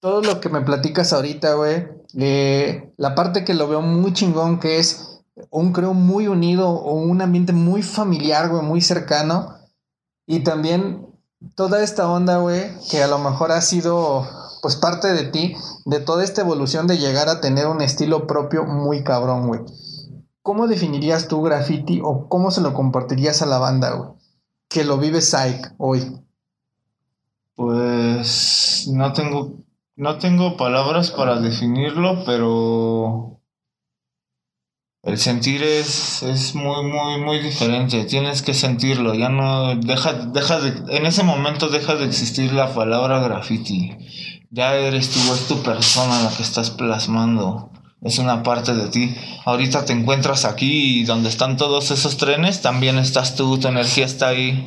[0.00, 1.88] Todo lo que me platicas ahorita, güey,
[2.18, 5.09] eh, la parte que lo veo muy chingón, que es
[5.50, 9.54] un creo muy unido o un ambiente muy familiar, güey, muy cercano.
[10.26, 11.06] Y también
[11.54, 14.26] toda esta onda, güey, que a lo mejor ha sido,
[14.62, 15.54] pues, parte de ti,
[15.86, 19.60] de toda esta evolución de llegar a tener un estilo propio muy cabrón, güey.
[20.42, 24.10] ¿Cómo definirías tu graffiti o cómo se lo compartirías a la banda, güey?
[24.68, 26.20] Que lo vive Psych hoy.
[27.54, 29.52] Pues no tengo,
[29.96, 33.39] no tengo palabras para definirlo, pero
[35.02, 38.04] el sentir es, es muy, muy, muy diferente.
[38.04, 39.14] Tienes que sentirlo.
[39.14, 43.96] Ya no deja, deja de, en ese momento deja de existir la palabra graffiti.
[44.50, 47.70] Ya eres tú, es tu persona la que estás plasmando
[48.02, 49.14] es una parte de ti.
[49.44, 54.06] Ahorita te encuentras aquí y donde están todos esos trenes, también estás tú, tu energía
[54.06, 54.66] está ahí.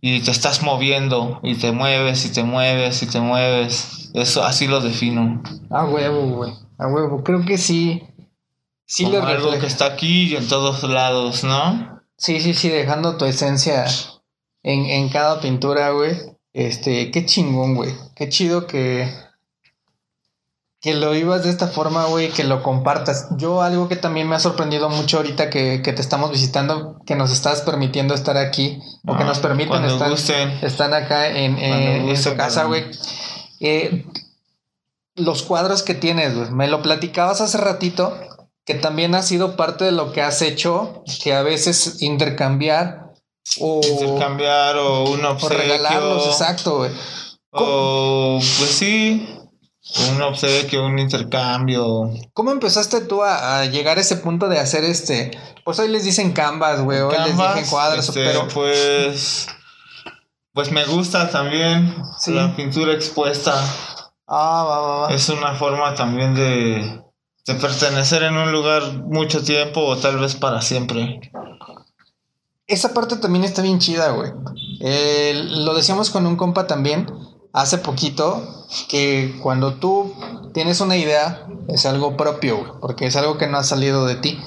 [0.00, 4.10] Y te estás moviendo y te mueves y te mueves y te mueves.
[4.14, 5.42] Eso así lo defino.
[5.70, 6.52] A huevo, güey.
[6.78, 7.22] A huevo.
[7.22, 8.02] Creo que sí.
[8.90, 12.02] Sí Como algo que está aquí y en todos lados, ¿no?
[12.16, 13.86] Sí, sí, sí, dejando tu esencia
[14.64, 16.16] en, en cada pintura, güey.
[16.52, 17.94] Este, qué chingón, güey.
[18.16, 19.08] Qué chido que
[20.80, 23.28] que lo vivas de esta forma, güey, que lo compartas.
[23.36, 27.30] Yo algo que también me ha sorprendido mucho ahorita que, te estamos visitando, que nos
[27.30, 30.10] estás permitiendo estar aquí, o que nos ah, permiten estar
[30.62, 32.86] están acá en, en su casa, güey.
[33.60, 34.04] Eh,
[35.14, 38.18] los cuadros que tienes, güey, me lo platicabas hace ratito,
[38.70, 43.14] que también ha sido parte de lo que has hecho, que a veces intercambiar
[43.58, 43.80] o...
[43.82, 45.56] Intercambiar o un obsequio.
[45.56, 46.92] O regalarlos, exacto, güey.
[47.50, 49.28] O, pues sí,
[50.12, 52.12] un obsequio, un intercambio.
[52.32, 55.32] ¿Cómo empezaste tú a, llegar a ese punto de hacer este?
[55.64, 58.46] Pues hoy les dicen canvas, güey, hoy les dicen cuadros, este, pero.
[58.46, 59.48] Pues.
[60.52, 61.92] Pues me gusta también
[62.28, 63.52] la pintura expuesta.
[64.28, 65.12] Ah, va, va, va.
[65.12, 67.02] Es una forma también de,
[67.46, 71.32] de pertenecer en un lugar mucho tiempo o tal vez para siempre.
[72.66, 74.30] Esa parte también está bien chida, güey.
[74.80, 75.34] Eh,
[75.64, 77.06] lo decíamos con un compa también
[77.52, 80.14] hace poquito que cuando tú
[80.52, 84.38] tienes una idea es algo propio, porque es algo que no ha salido de ti.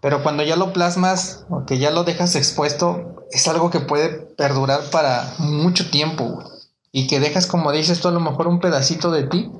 [0.00, 4.08] Pero cuando ya lo plasmas o que ya lo dejas expuesto, es algo que puede
[4.08, 6.44] perdurar para mucho tiempo,
[6.90, 9.50] Y que dejas, como dices tú, a lo mejor un pedacito de ti.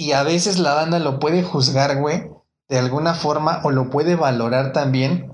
[0.00, 2.30] Y a veces la banda lo puede juzgar, güey,
[2.70, 5.30] de alguna forma, o lo puede valorar también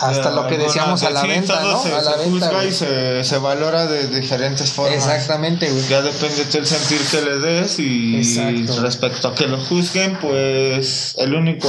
[0.00, 1.80] hasta lo que decíamos a la venta, ¿no?
[1.80, 4.96] Se, a la venta, y se, valora de diferentes formas.
[4.96, 5.86] Exactamente, güey.
[5.86, 11.32] Ya depende del sentir que le des y respecto a que lo juzguen, pues el
[11.32, 11.68] único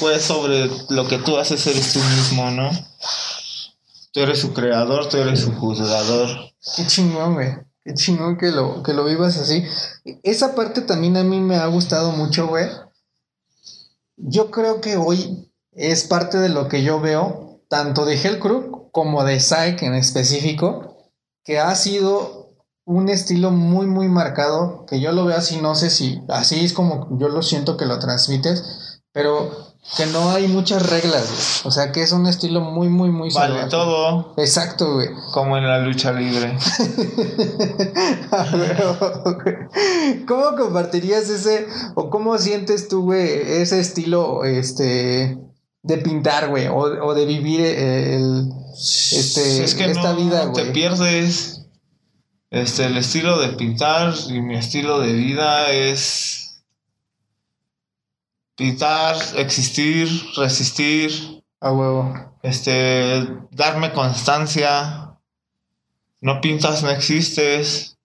[0.00, 2.72] juez sobre lo que tú haces eres tú mismo, ¿no?
[4.10, 6.28] Tú eres su creador, tú eres su juzgador.
[6.74, 7.52] Qué chingón, güey.
[7.84, 9.62] Qué chingón que lo, que lo vivas así.
[10.22, 12.66] Esa parte también a mí me ha gustado mucho, güey.
[14.16, 19.24] Yo creo que hoy es parte de lo que yo veo, tanto de Hellcrook como
[19.24, 21.10] de Psych en específico,
[21.42, 22.54] que ha sido
[22.86, 26.72] un estilo muy, muy marcado, que yo lo veo así, no sé si así es
[26.72, 31.92] como yo lo siento que lo transmites, pero que no hay muchas reglas, O sea,
[31.92, 34.34] que es un estilo muy, muy, muy Vale todo.
[34.36, 35.08] Exacto, güey.
[35.32, 36.56] Como en la lucha libre.
[40.26, 43.28] ¿Cómo compartirías ese, o cómo sientes tú, güey,
[43.60, 45.38] ese estilo, este,
[45.82, 50.64] de pintar, güey, o, de vivir el, este, es que esta vida, güey.
[50.64, 51.60] Te pierdes.
[52.50, 56.43] Este, el estilo de pintar y mi estilo de vida es
[58.56, 61.42] pintar, existir, resistir.
[61.60, 62.12] A huevo.
[62.42, 65.18] Este, darme constancia.
[66.20, 67.98] No pintas, no existes.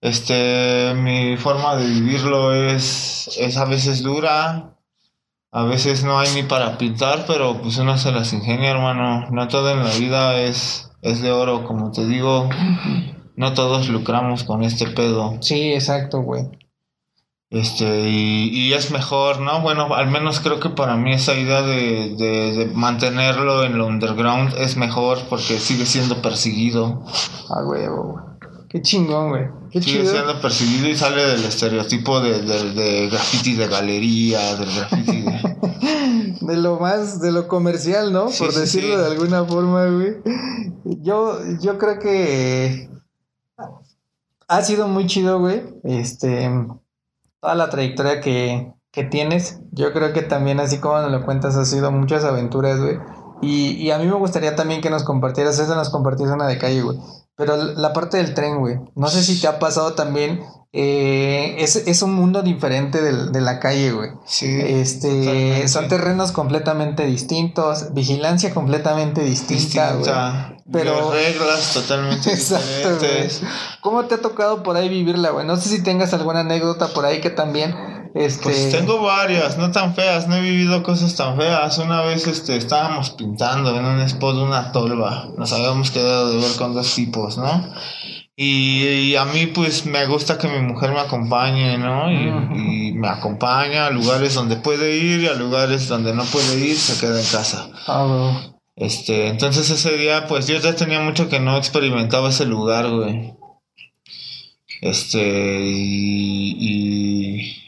[0.00, 4.76] Este, mi forma de vivirlo es, es a veces dura,
[5.50, 9.26] a veces no hay ni para pintar, pero pues uno se las ingenia, hermano.
[9.30, 12.48] No todo en la vida es, es de oro, como te digo.
[13.36, 15.38] No todos lucramos con este pedo.
[15.40, 16.44] Sí, exacto, güey.
[17.48, 19.60] Este, y, es mejor, ¿no?
[19.60, 24.52] Bueno, al menos creo que para mí esa idea de, de, mantenerlo en lo underground
[24.58, 27.04] es mejor porque sigue siendo perseguido.
[27.48, 28.36] Ah, huevo,
[28.68, 29.44] Qué chingón, güey.
[29.70, 35.22] Qué Sigue siendo percibido y sale del estereotipo de, de, graffiti de galería, del graffiti
[35.22, 36.36] de...
[36.46, 38.26] de lo más, de lo comercial, ¿no?
[38.26, 40.16] Por decirlo de alguna forma, güey.
[41.00, 42.90] Yo, yo creo que
[44.48, 45.62] ha sido muy chido, güey.
[45.84, 46.50] Este,
[47.46, 49.60] toda la trayectoria que, que tienes.
[49.70, 52.98] Yo creo que también, así como nos lo cuentas, ha sido muchas aventuras, güey.
[53.40, 56.58] Y, y a mí me gustaría también que nos compartieras, esa nos compartieras una de
[56.58, 56.98] calle, güey.
[57.36, 58.80] Pero la parte del tren, güey.
[58.96, 60.40] No sé si te ha pasado también.
[60.72, 64.10] Eh, es, es, un mundo diferente de, de la calle, güey.
[64.26, 64.46] Sí.
[64.60, 70.10] Este, son terrenos completamente distintos, vigilancia completamente distinta, güey.
[70.70, 72.66] Pero- reglas totalmente Exacto,
[72.98, 73.40] diferentes.
[73.40, 73.52] güey.
[73.80, 75.46] ¿Cómo te ha tocado por ahí vivirla, güey?
[75.46, 77.74] No sé si tengas alguna anécdota por ahí que también,
[78.14, 78.42] este...
[78.42, 81.78] Pues tengo varias, no tan feas, no he vivido cosas tan feas.
[81.78, 85.28] Una vez este, estábamos pintando en un spot una tolva.
[85.38, 87.70] Nos habíamos quedado de ver con dos tipos, ¿no?
[88.38, 92.12] Y, y a mí pues me gusta que mi mujer me acompañe, ¿no?
[92.12, 96.76] Y, me acompaña a lugares donde puede ir y a lugares donde no puede ir,
[96.76, 97.70] se queda en casa.
[97.86, 98.56] Ah, güey.
[98.76, 103.34] Este, entonces ese día, pues yo ya tenía mucho que no experimentaba ese lugar, güey.
[104.82, 106.58] Este, y,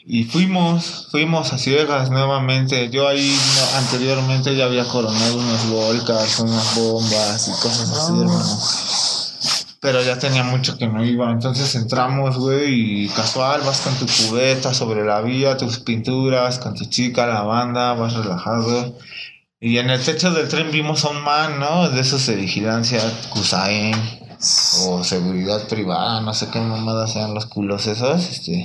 [0.05, 2.91] y, fuimos, fuimos a ciegas nuevamente.
[2.91, 8.59] Yo ahí no, anteriormente ya había coronado unos volcas, unas bombas y cosas así, hermano.
[9.81, 11.31] Pero ya tenía mucho que no iba.
[11.31, 16.75] Entonces entramos, güey, y casual, vas con tu cubeta sobre la vía, tus pinturas, con
[16.75, 18.97] tu chica, la banda, vas relajado.
[19.61, 21.89] Y en el techo del tren vimos a un man, ¿no?
[21.89, 23.95] De esos de vigilancia, Kusain,
[24.85, 28.63] o seguridad privada, no sé qué mamadas sean los culos esos, este.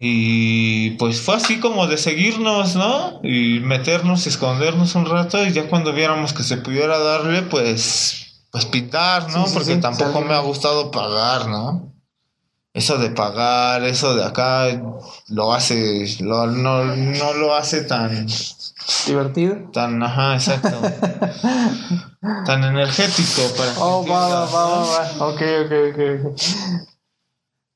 [0.00, 3.20] Y pues fue así como de seguirnos, ¿no?
[3.24, 8.66] Y meternos escondernos un rato y ya cuando viéramos que se pudiera darle, pues, pues
[8.66, 9.44] pintar, ¿no?
[9.44, 11.92] Sí, sí, Porque sí, tampoco me ha gustado pagar, ¿no?
[12.74, 14.66] Eso de pagar, eso de acá,
[15.28, 18.26] lo hace, lo, no, no lo hace tan,
[19.06, 19.56] Divertido.
[19.72, 20.80] tan, ajá, exacto.
[22.44, 25.26] tan energético para Oh, va, va, va, va, va.
[25.26, 26.88] Ok, ok, ok, ok.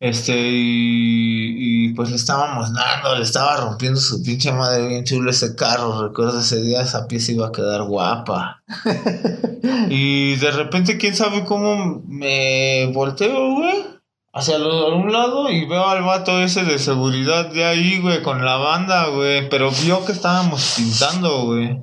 [0.02, 5.30] Este, y, y pues le estábamos dando, le estaba rompiendo su pinche madre bien chulo
[5.30, 6.02] ese carro.
[6.08, 8.64] Recuerdo ese día, esa pieza iba a quedar guapa.
[9.90, 13.84] y de repente, quién sabe cómo me volteo, güey,
[14.32, 18.44] hacia lo- un lado y veo al vato ese de seguridad de ahí, güey, con
[18.44, 19.48] la banda, güey.
[19.48, 21.80] Pero vio que estábamos pintando, güey.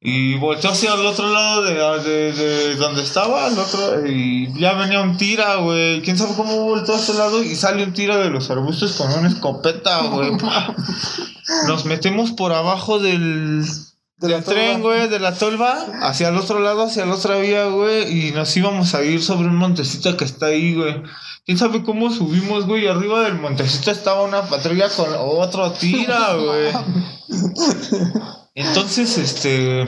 [0.00, 1.74] Y volteó hacia el otro lado de,
[2.08, 6.02] de, de donde estaba, al otro, y ya venía un tira, güey.
[6.02, 7.42] ¿Quién sabe cómo volteó a ese lado?
[7.42, 10.30] Y sale un tira de los arbustos con una escopeta, güey.
[11.66, 13.64] Nos metemos por abajo del,
[14.18, 17.64] De del tren, güey, de la tolva, hacia el otro lado, hacia la otra vía,
[17.66, 18.28] güey.
[18.28, 21.02] Y nos íbamos a ir sobre un montecito que está ahí, güey.
[21.44, 22.84] ¿Quién sabe cómo subimos, güey?
[22.84, 26.72] Y arriba del montecito estaba una patrulla con otro tira, güey.
[28.58, 29.86] Entonces, este.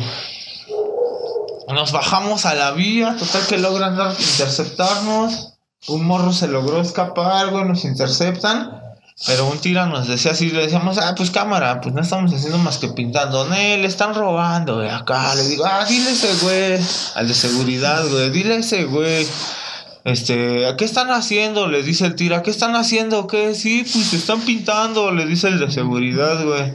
[1.66, 5.55] Nos bajamos a la vía, total que logran interceptarnos.
[5.89, 8.81] Un morro se logró escapar, güey, nos interceptan.
[9.27, 12.59] Pero un tira nos decía así, le decíamos, ah, pues cámara, pues no estamos haciendo
[12.59, 13.49] más que pintando.
[13.49, 15.35] Ne, le están robando, güey, acá.
[15.35, 16.81] Le digo, ah, dile ese güey,
[17.16, 19.27] al de seguridad, güey, dile ese güey.
[20.05, 21.66] Este, ¿qué están haciendo?
[21.66, 23.27] Le dice el tira, ¿qué están haciendo?
[23.27, 23.55] ¿Qué?
[23.55, 26.75] Sí, pues están pintando, le dice el de seguridad, güey.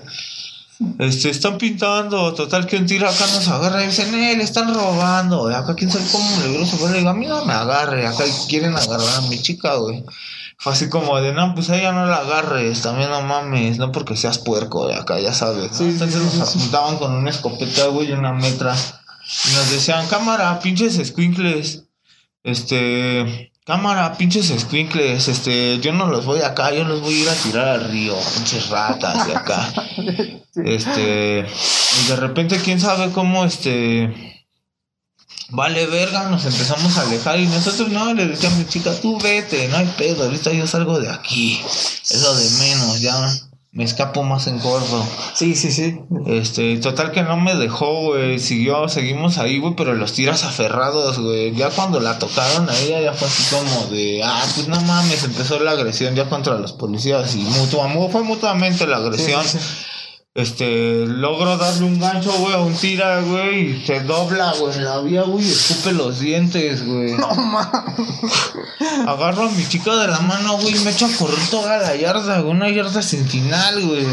[1.00, 4.74] Este, están pintando, total que un tiro acá nos agarra y dicen, eh, le están
[4.74, 5.56] robando, güey.
[5.56, 8.26] acá quién sabe cómo le se fue, le digo, a mí no me agarre, acá
[8.50, 10.04] quieren agarrar a mi chica, güey.
[10.58, 13.92] Fue así como de, no, pues a ella no la agarres, también no mames, no
[13.92, 15.80] porque seas puerco, güey, acá ya sabes.
[15.80, 18.76] Entonces sí, nos sí, apuntaban con una escopeta, güey, y una metra.
[18.76, 21.84] Y nos decían, cámara, pinches escuincles.
[22.44, 25.28] Este, cámara, pinches escuincles.
[25.28, 28.16] Este, yo no los voy acá, yo los voy a ir a tirar al río,
[28.36, 29.74] pinches ratas de acá.
[30.63, 34.45] Este, y de repente, quién sabe cómo, este,
[35.49, 39.20] vale verga, nos empezamos a alejar y nosotros no, le decía a mi chica, tú
[39.20, 41.61] vete, no hay pedo, ahorita yo salgo de aquí,
[42.09, 43.18] es lo de menos, ya
[43.76, 45.06] me escapo más en corto.
[45.36, 46.00] Sí, sí, sí.
[46.26, 48.40] Este, total que no me dejó, güey.
[48.40, 51.54] Siguió, seguimos ahí, güey, pero los tiras aferrados, güey.
[51.54, 55.26] Ya cuando la tocaron a ella, ya fue así como de, ah, pues no mames,
[55.26, 59.44] empezó la agresión ya contra los policías y mutua, mu- fue mutuamente la Sí, agresión.
[59.44, 59.68] sí, sí.
[60.36, 64.84] Este, logro darle un gancho, güey, a un tira, güey, y se dobla, güey, en
[64.84, 67.14] la vía, güey, y escupe los dientes, güey.
[67.14, 67.96] No mames.
[69.08, 71.96] Agarro a mi chica de la mano, güey, y me echo a correr toda la
[71.96, 74.06] yarda, güey, una yarda centinal, güey.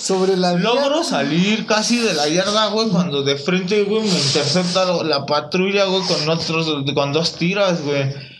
[0.00, 0.64] Sobre la vía.
[0.64, 5.84] Logro salir casi de la yarda, güey, cuando de frente, güey, me intercepta la patrulla,
[5.84, 8.33] güey, con otros, con dos tiras, güey.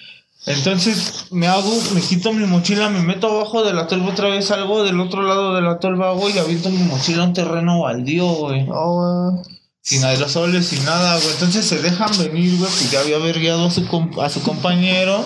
[0.47, 4.47] Entonces me hago, me quito mi mochila, me meto abajo de la tolva otra vez,
[4.47, 7.81] salgo del otro lado de la tolva, güey, y aviento mi mochila a un terreno
[7.81, 8.67] baldío, güey.
[8.71, 9.54] Oh, güey.
[9.87, 11.31] Sin aerosoles, sin nada, güey.
[11.33, 13.83] Entonces se dejan venir, güey, que ya había vergueado a su,
[14.23, 15.23] a su compañero.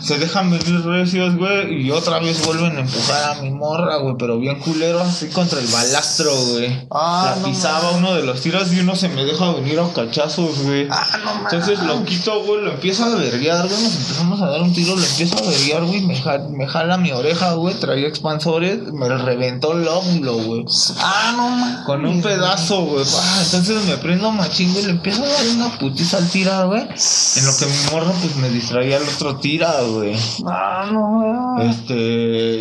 [0.00, 4.16] Se dejan venir recios, güey, y otra vez vuelven a empujar a mi morra, güey,
[4.18, 6.76] pero bien culero, así contra el balastro, güey.
[6.90, 10.58] Ah, La pisaba uno de los tiros y uno se me deja venir a cachazos,
[10.64, 10.88] güey.
[10.90, 11.42] Ah, no.
[11.48, 14.96] Entonces lo quito, güey, lo empiezo a verguear, güey, nos empezamos a dar un tiro,
[14.96, 19.08] lo empiezo a verguear, güey, me, ja- me jala mi oreja, güey, traía expansores, me
[19.08, 20.64] reventó el óvulo, güey.
[20.98, 21.86] Ah, no mames.
[21.86, 23.04] Con un pedazo, güey.
[23.16, 24.84] Ah, entonces me prendo machín, güey.
[24.84, 26.82] Le empiezo a dar una putiza al tira, güey.
[26.82, 30.16] En lo que mi morra, pues me distraía el otro tira, güey.
[30.46, 31.76] Ah, no mames.
[31.76, 31.94] Este,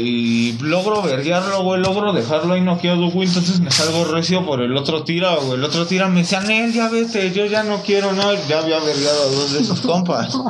[0.02, 1.82] y logro verguearlo, güey.
[1.82, 3.28] Logro dejarlo ahí noqueado, güey.
[3.28, 5.54] Entonces me salgo recio por el otro tira, güey.
[5.54, 8.34] El otro tira me decía, Nel, ya vete, yo ya no quiero, no.
[8.48, 10.38] Ya había vergueado a dos de sus compas.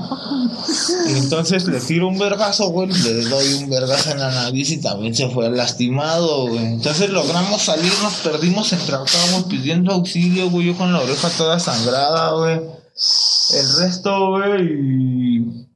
[1.08, 2.88] Y entonces le tiro un vergazo, güey.
[2.88, 6.66] Le doy un vergazo en la nariz y también se fue lastimado, güey.
[6.66, 10.63] Entonces logramos salir, nos perdimos entre acá, güey, pidiendo auxilio, güey.
[10.64, 12.56] Yo con la oreja toda sangrada, güey.
[12.56, 15.68] El resto, güey,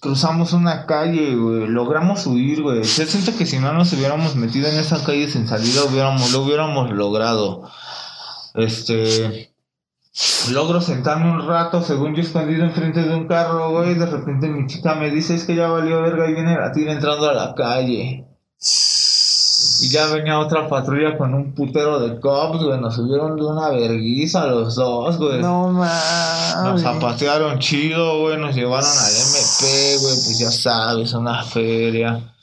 [0.00, 1.66] cruzamos una calle, güey.
[1.68, 2.82] Logramos huir, güey.
[2.82, 6.90] Yo siento que si no nos hubiéramos metido en esa calle sin salida, lo hubiéramos
[6.90, 7.70] logrado.
[8.54, 9.52] Este.
[10.50, 13.94] Logro sentarme un rato, según yo escondido enfrente de un carro, güey.
[13.94, 16.92] De repente mi chica me dice: Es que ya valió verga y viene la tira
[16.92, 18.26] entrando a la calle.
[19.82, 22.80] Y ya venía otra patrulla con un putero de cops, güey.
[22.80, 25.40] Nos subieron de una verguiza los dos, güey.
[25.40, 26.82] No Nos mames.
[26.82, 32.34] zapatearon chido, güey, nos llevaron al MP, güey, pues ya sabes, una feria.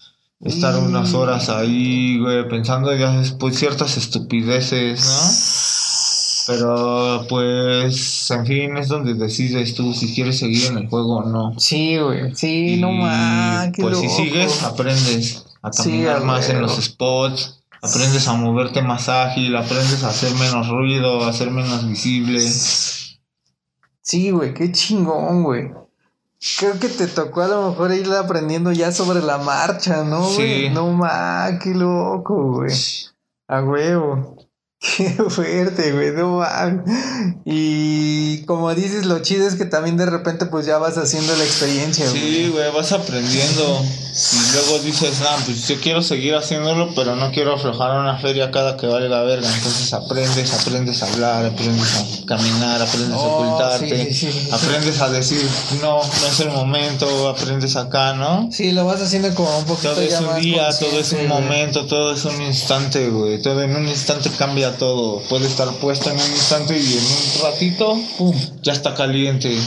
[0.43, 0.85] Estar Mm.
[0.85, 6.53] unas horas ahí, güey, pensando ya después ciertas estupideces, ¿no?
[6.53, 11.23] Pero pues, en fin, es donde decides tú si quieres seguir en el juego o
[11.25, 11.53] no.
[11.59, 12.33] Sí, güey.
[12.35, 13.73] Sí, no mames.
[13.77, 14.15] Pues si loco.
[14.17, 19.55] sigues, aprendes a Sí, caminar a más en los spots, aprendes a moverte más ágil,
[19.55, 22.41] aprendes a hacer menos ruido, a ser menos visible.
[24.01, 25.71] Sí, güey, qué chingón, güey.
[26.59, 30.67] Creo que te tocó a lo mejor ir aprendiendo ya sobre la marcha, ¿no, güey?
[30.67, 30.69] Sí.
[30.69, 32.71] No mames, qué loco, güey.
[33.47, 34.36] A huevo.
[34.97, 36.41] Qué fuerte, güey, no.
[37.45, 41.43] Y como dices, lo chido es que también de repente pues ya vas haciendo la
[41.43, 42.21] experiencia, güey.
[42.21, 43.81] Sí, güey, vas aprendiendo.
[44.19, 48.17] Y luego dices, ah, pues yo quiero seguir haciéndolo, pero no quiero aflojar a una
[48.17, 49.47] feria cada que valga verga.
[49.51, 54.49] Entonces aprendes, aprendes a hablar, aprendes a caminar, aprendes a Oh, ocultarte, sí, sí, sí.
[54.51, 55.47] aprendes a decir,
[55.81, 58.49] no, no es el momento, aprendes acá, ¿no?
[58.51, 61.85] Sí, lo vas haciendo como un poquito Todo es un día, todo es un momento,
[61.85, 63.39] todo es un instante, güey.
[63.41, 65.21] Todo en un instante cambia todo.
[65.29, 69.57] Puede estar puesto en un instante y en un ratito, pum, ya está caliente.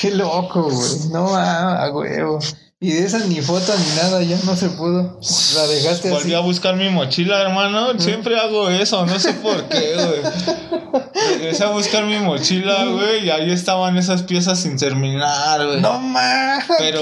[0.00, 1.08] Qué loco, güey.
[1.10, 2.38] No mames, a huevo.
[2.80, 5.18] Y de esa ni foto ni nada, ya no se pudo.
[5.56, 6.16] La dejaste así.
[6.16, 7.98] Volví a buscar mi mochila, hermano.
[7.98, 11.02] Siempre hago eso, no sé por qué, güey.
[11.32, 15.80] Regresé a buscar mi mochila, güey, y ahí estaban esas piezas sin terminar, güey.
[15.80, 16.66] No mames.
[16.78, 17.00] Pero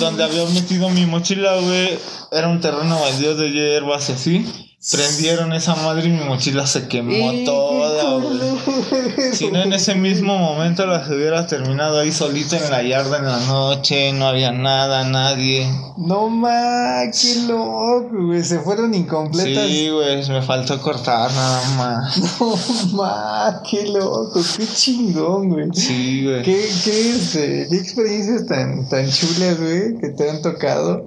[0.00, 1.96] donde había metido mi mochila, güey,
[2.32, 4.69] era un terreno baldío de hierbas y así.
[4.90, 9.34] Prendieron esa madre y mi mochila se quemó toda, güey.
[9.34, 13.26] Si no en ese mismo momento las hubiera terminado ahí solito en la yarda en
[13.26, 15.70] la noche, no había nada, nadie.
[15.98, 18.42] No mames, qué loco, güey.
[18.42, 19.68] Se fueron incompletas.
[19.68, 22.16] Sí, güey, me faltó cortar nada más.
[22.40, 22.56] No
[22.96, 25.68] mames, qué loco, qué chingón, güey.
[25.74, 26.42] Sí, güey.
[26.42, 31.06] Qué, qué, este, qué experiencias tan, tan chulas, güey, que te han tocado.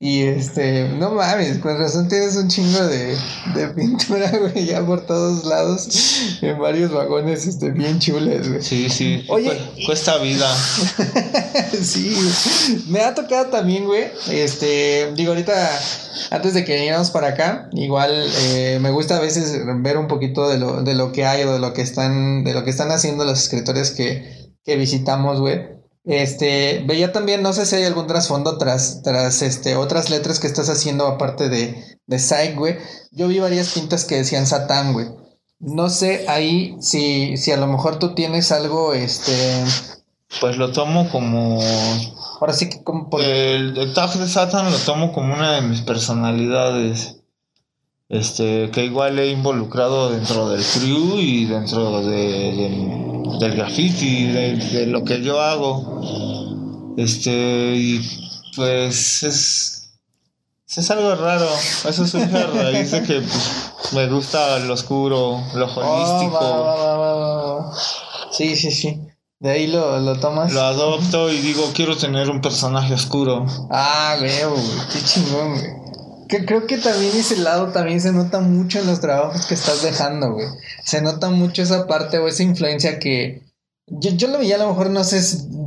[0.00, 3.16] Y este, no mames, con razón tienes un chingo de,
[3.56, 5.88] de pintura, güey, ya por todos lados,
[6.40, 8.62] en varios vagones, este, bien chulas, güey.
[8.62, 9.24] Sí, sí.
[9.28, 10.46] Oye, cu- cuesta vida.
[11.82, 12.82] sí, güey.
[12.90, 14.04] Me ha tocado también, güey.
[14.30, 15.68] Este, digo, ahorita,
[16.30, 20.48] antes de que viniéramos para acá, igual eh, me gusta a veces ver un poquito
[20.48, 22.92] de lo, de lo que hay o de lo que están, de lo que están
[22.92, 25.76] haciendo los escritores que, que visitamos, güey.
[26.04, 30.46] Este, veía también, no sé si hay algún trasfondo tras, tras este, otras letras que
[30.46, 32.76] estás haciendo aparte de, de Psych, güey.
[33.12, 35.06] Yo vi varias pintas que decían Satán, güey.
[35.60, 39.32] No sé ahí si, si a lo mejor tú tienes algo, este,
[40.40, 41.60] Pues lo tomo como.
[42.40, 43.20] ahora sí que como por...
[43.20, 47.16] El, el tag de Satan lo tomo como una de mis personalidades.
[48.08, 54.56] Este, que igual he involucrado dentro del crew y dentro de, de- del graffiti, de,
[54.56, 56.94] de lo que yo hago.
[56.96, 57.30] Este,
[57.76, 58.00] y
[58.56, 59.90] pues es,
[60.76, 61.48] es algo raro.
[61.88, 66.34] Eso surge a raíz de que pues, me gusta lo oscuro, lo Oh, holístico.
[66.40, 67.72] va, va, va, va, va.
[68.32, 69.00] Sí, sí, sí.
[69.40, 70.52] De ahí lo, lo tomas.
[70.52, 73.46] Lo adopto y digo, quiero tener un personaje oscuro.
[73.70, 74.54] Ah, veo.
[74.92, 75.77] Qué chingón, güey.
[76.28, 79.82] Que creo que también ese lado también se nota mucho en los trabajos que estás
[79.82, 80.46] dejando, güey.
[80.84, 83.42] Se nota mucho esa parte o esa influencia que
[83.90, 85.20] yo, yo lo veía a lo mejor, no sé,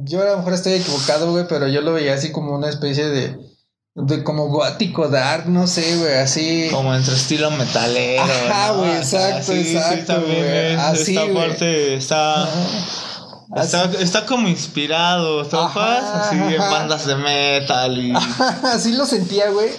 [0.03, 3.09] yo a lo mejor estoy equivocado, güey, pero yo lo veía así como una especie
[3.09, 3.35] de,
[3.95, 6.67] de como gótico, dark, no sé, güey, así.
[6.71, 8.23] Como entre estilo metalero.
[8.23, 8.79] Ajá, ¿no?
[8.79, 10.75] güey, Acá, exacto, sí, sí, exacto, también güey.
[10.75, 11.35] Así, esta güey.
[11.35, 12.49] parte está,
[13.55, 15.41] está, está como inspirado.
[15.41, 18.13] Ajá, Así en bandas de metal y...
[18.63, 19.69] Así lo sentía, güey.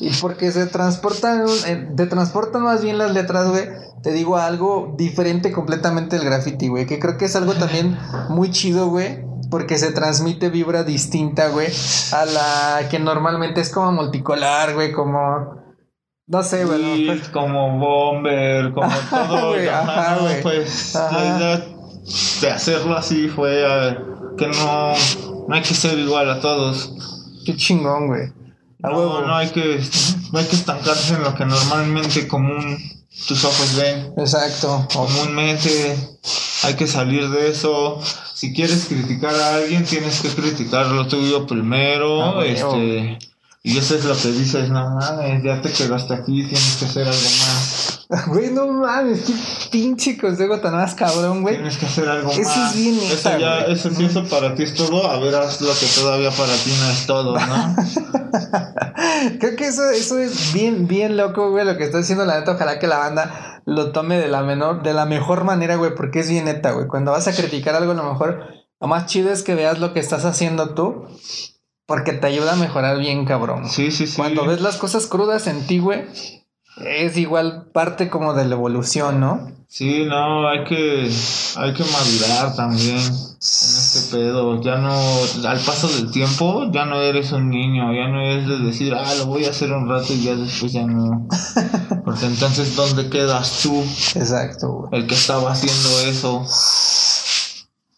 [0.00, 3.68] Y porque se transportan, eh, te transportan más bien las letras, güey.
[4.02, 6.86] Te digo algo diferente completamente del graffiti, güey.
[6.86, 7.96] Que creo que es algo también
[8.28, 9.24] muy chido, güey.
[9.50, 11.68] Porque se transmite vibra distinta, güey.
[12.12, 14.92] A la que normalmente es como multicolor, güey.
[14.92, 15.62] Como.
[16.26, 17.20] No sé, güey.
[17.32, 19.50] Como Bomber, como todo.
[19.50, 21.62] güey, ajá, pues Ajá.
[22.40, 23.98] De hacerlo así fue eh,
[24.36, 24.94] que no,
[25.48, 26.92] no hay que ser igual a todos.
[27.44, 28.32] Qué chingón, güey.
[28.82, 29.20] A huevo.
[29.22, 29.80] No, hay que
[30.32, 32.78] no hay que estancarse en lo que normalmente común
[33.28, 34.12] tus ojos ven.
[34.16, 34.86] Exacto.
[34.92, 35.96] Comúnmente
[36.64, 38.00] hay que salir de eso.
[38.34, 42.38] Si quieres criticar a alguien, tienes que criticar lo tuyo primero.
[42.40, 43.18] Ah, este,
[43.62, 47.06] y eso es lo que dices, no mames, ya te quedaste aquí, tienes que hacer
[47.06, 47.71] algo más.
[48.26, 49.22] Güey, no mames.
[49.22, 49.32] Qué
[49.70, 51.54] pinche consejo tan más cabrón, güey.
[51.56, 52.74] Tienes que hacer algo Eso más.
[52.74, 53.72] es bien eso ya, güey.
[53.72, 55.10] eso sí, eso para ti es todo.
[55.10, 57.76] A ver, haz lo que todavía para ti no es todo, ¿no?
[59.40, 62.52] Creo que eso, eso es bien, bien loco, güey, lo que está haciendo la neta.
[62.52, 66.20] Ojalá que la banda lo tome de la menor, de la mejor manera, güey, porque
[66.20, 66.88] es bien neta, güey.
[66.88, 68.44] Cuando vas a criticar algo, a lo mejor
[68.80, 71.06] lo más chido es que veas lo que estás haciendo tú,
[71.86, 73.68] porque te ayuda a mejorar bien, cabrón.
[73.70, 74.16] Sí, sí, sí.
[74.16, 76.04] Cuando ves las cosas crudas en ti, güey,
[76.84, 79.50] es igual parte como de la evolución, ¿no?
[79.68, 81.10] Sí, no, hay que,
[81.56, 83.02] hay que madurar también en
[83.38, 84.60] este pedo.
[84.60, 84.92] Ya no,
[85.48, 89.14] al paso del tiempo, ya no eres un niño, ya no es de decir, ah,
[89.14, 91.26] lo voy a hacer un rato y ya después ya no.
[92.04, 93.82] Porque entonces, ¿dónde quedas tú,
[94.14, 95.00] Exacto, güey.
[95.00, 96.46] el que estaba haciendo eso?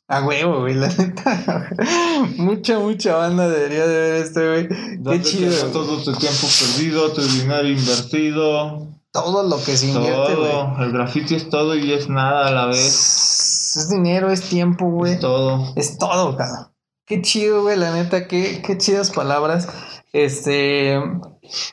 [0.07, 1.71] A huevo, güey, la neta.
[2.37, 4.69] mucha, mucha banda debería de ver esto, güey.
[4.69, 5.67] Qué ¿Dónde chido.
[5.73, 8.94] todo tu tiempo perdido, tu dinero invertido?
[9.15, 10.53] Todo lo que se invierte, güey.
[10.81, 13.77] El graffiti es todo y es nada a la vez.
[13.77, 15.13] Es dinero, es tiempo, güey.
[15.13, 15.73] Es todo.
[15.77, 16.73] Es todo, cabrón.
[17.07, 19.69] Qué chido, güey, la neta, qué, qué chidas palabras.
[20.13, 21.01] Este,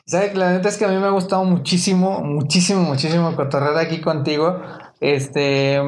[0.06, 4.00] sabes, la neta es que a mí me ha gustado muchísimo, muchísimo, muchísimo cotorrear aquí
[4.00, 4.60] contigo.
[5.00, 5.80] Este,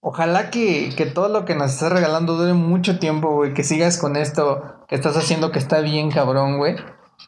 [0.00, 3.96] ojalá que, que todo lo que nos estás regalando dure mucho tiempo, güey, que sigas
[3.96, 6.76] con esto que estás haciendo que está bien cabrón, güey.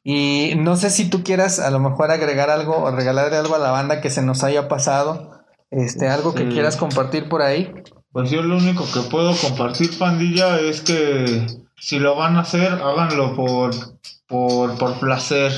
[0.05, 3.59] Y no sé si tú quieras a lo mejor agregar algo o regalarle algo a
[3.59, 5.31] la banda que se nos haya pasado.
[5.71, 6.49] Este, algo que Sí.
[6.51, 7.73] quieras compartir por ahí.
[8.13, 11.47] Pues yo lo único que puedo compartir, pandilla, es que
[11.79, 13.71] si lo van a hacer, háganlo por,
[14.27, 15.53] por, por placer.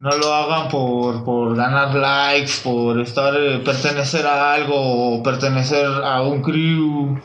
[0.00, 5.86] No lo hagan por, por ganar likes, por estar, eh, pertenecer a algo, o pertenecer
[5.86, 7.18] a un crew,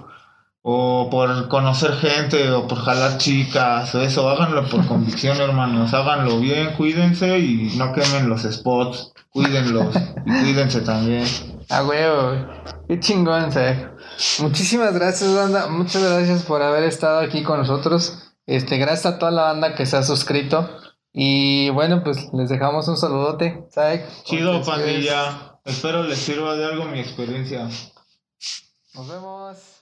[0.69, 4.29] o por conocer gente, o por jalar chicas, o eso.
[4.29, 5.93] Háganlo por convicción, hermanos.
[5.93, 9.13] Háganlo bien, cuídense y no quemen los spots.
[9.29, 9.95] Cuídenlos
[10.25, 11.25] y cuídense también.
[11.69, 12.33] A huevo.
[12.85, 13.91] Qué chingón, Zach.
[14.39, 15.67] Muchísimas gracias, banda.
[15.67, 18.33] Muchas gracias por haber estado aquí con nosotros.
[18.45, 20.69] Este, gracias a toda la banda que se ha suscrito.
[21.13, 24.01] Y bueno, pues les dejamos un saludote, Zach.
[24.25, 25.59] Chido, pandilla.
[25.63, 27.69] Espero les sirva de algo mi experiencia.
[28.93, 29.76] Nos vemos.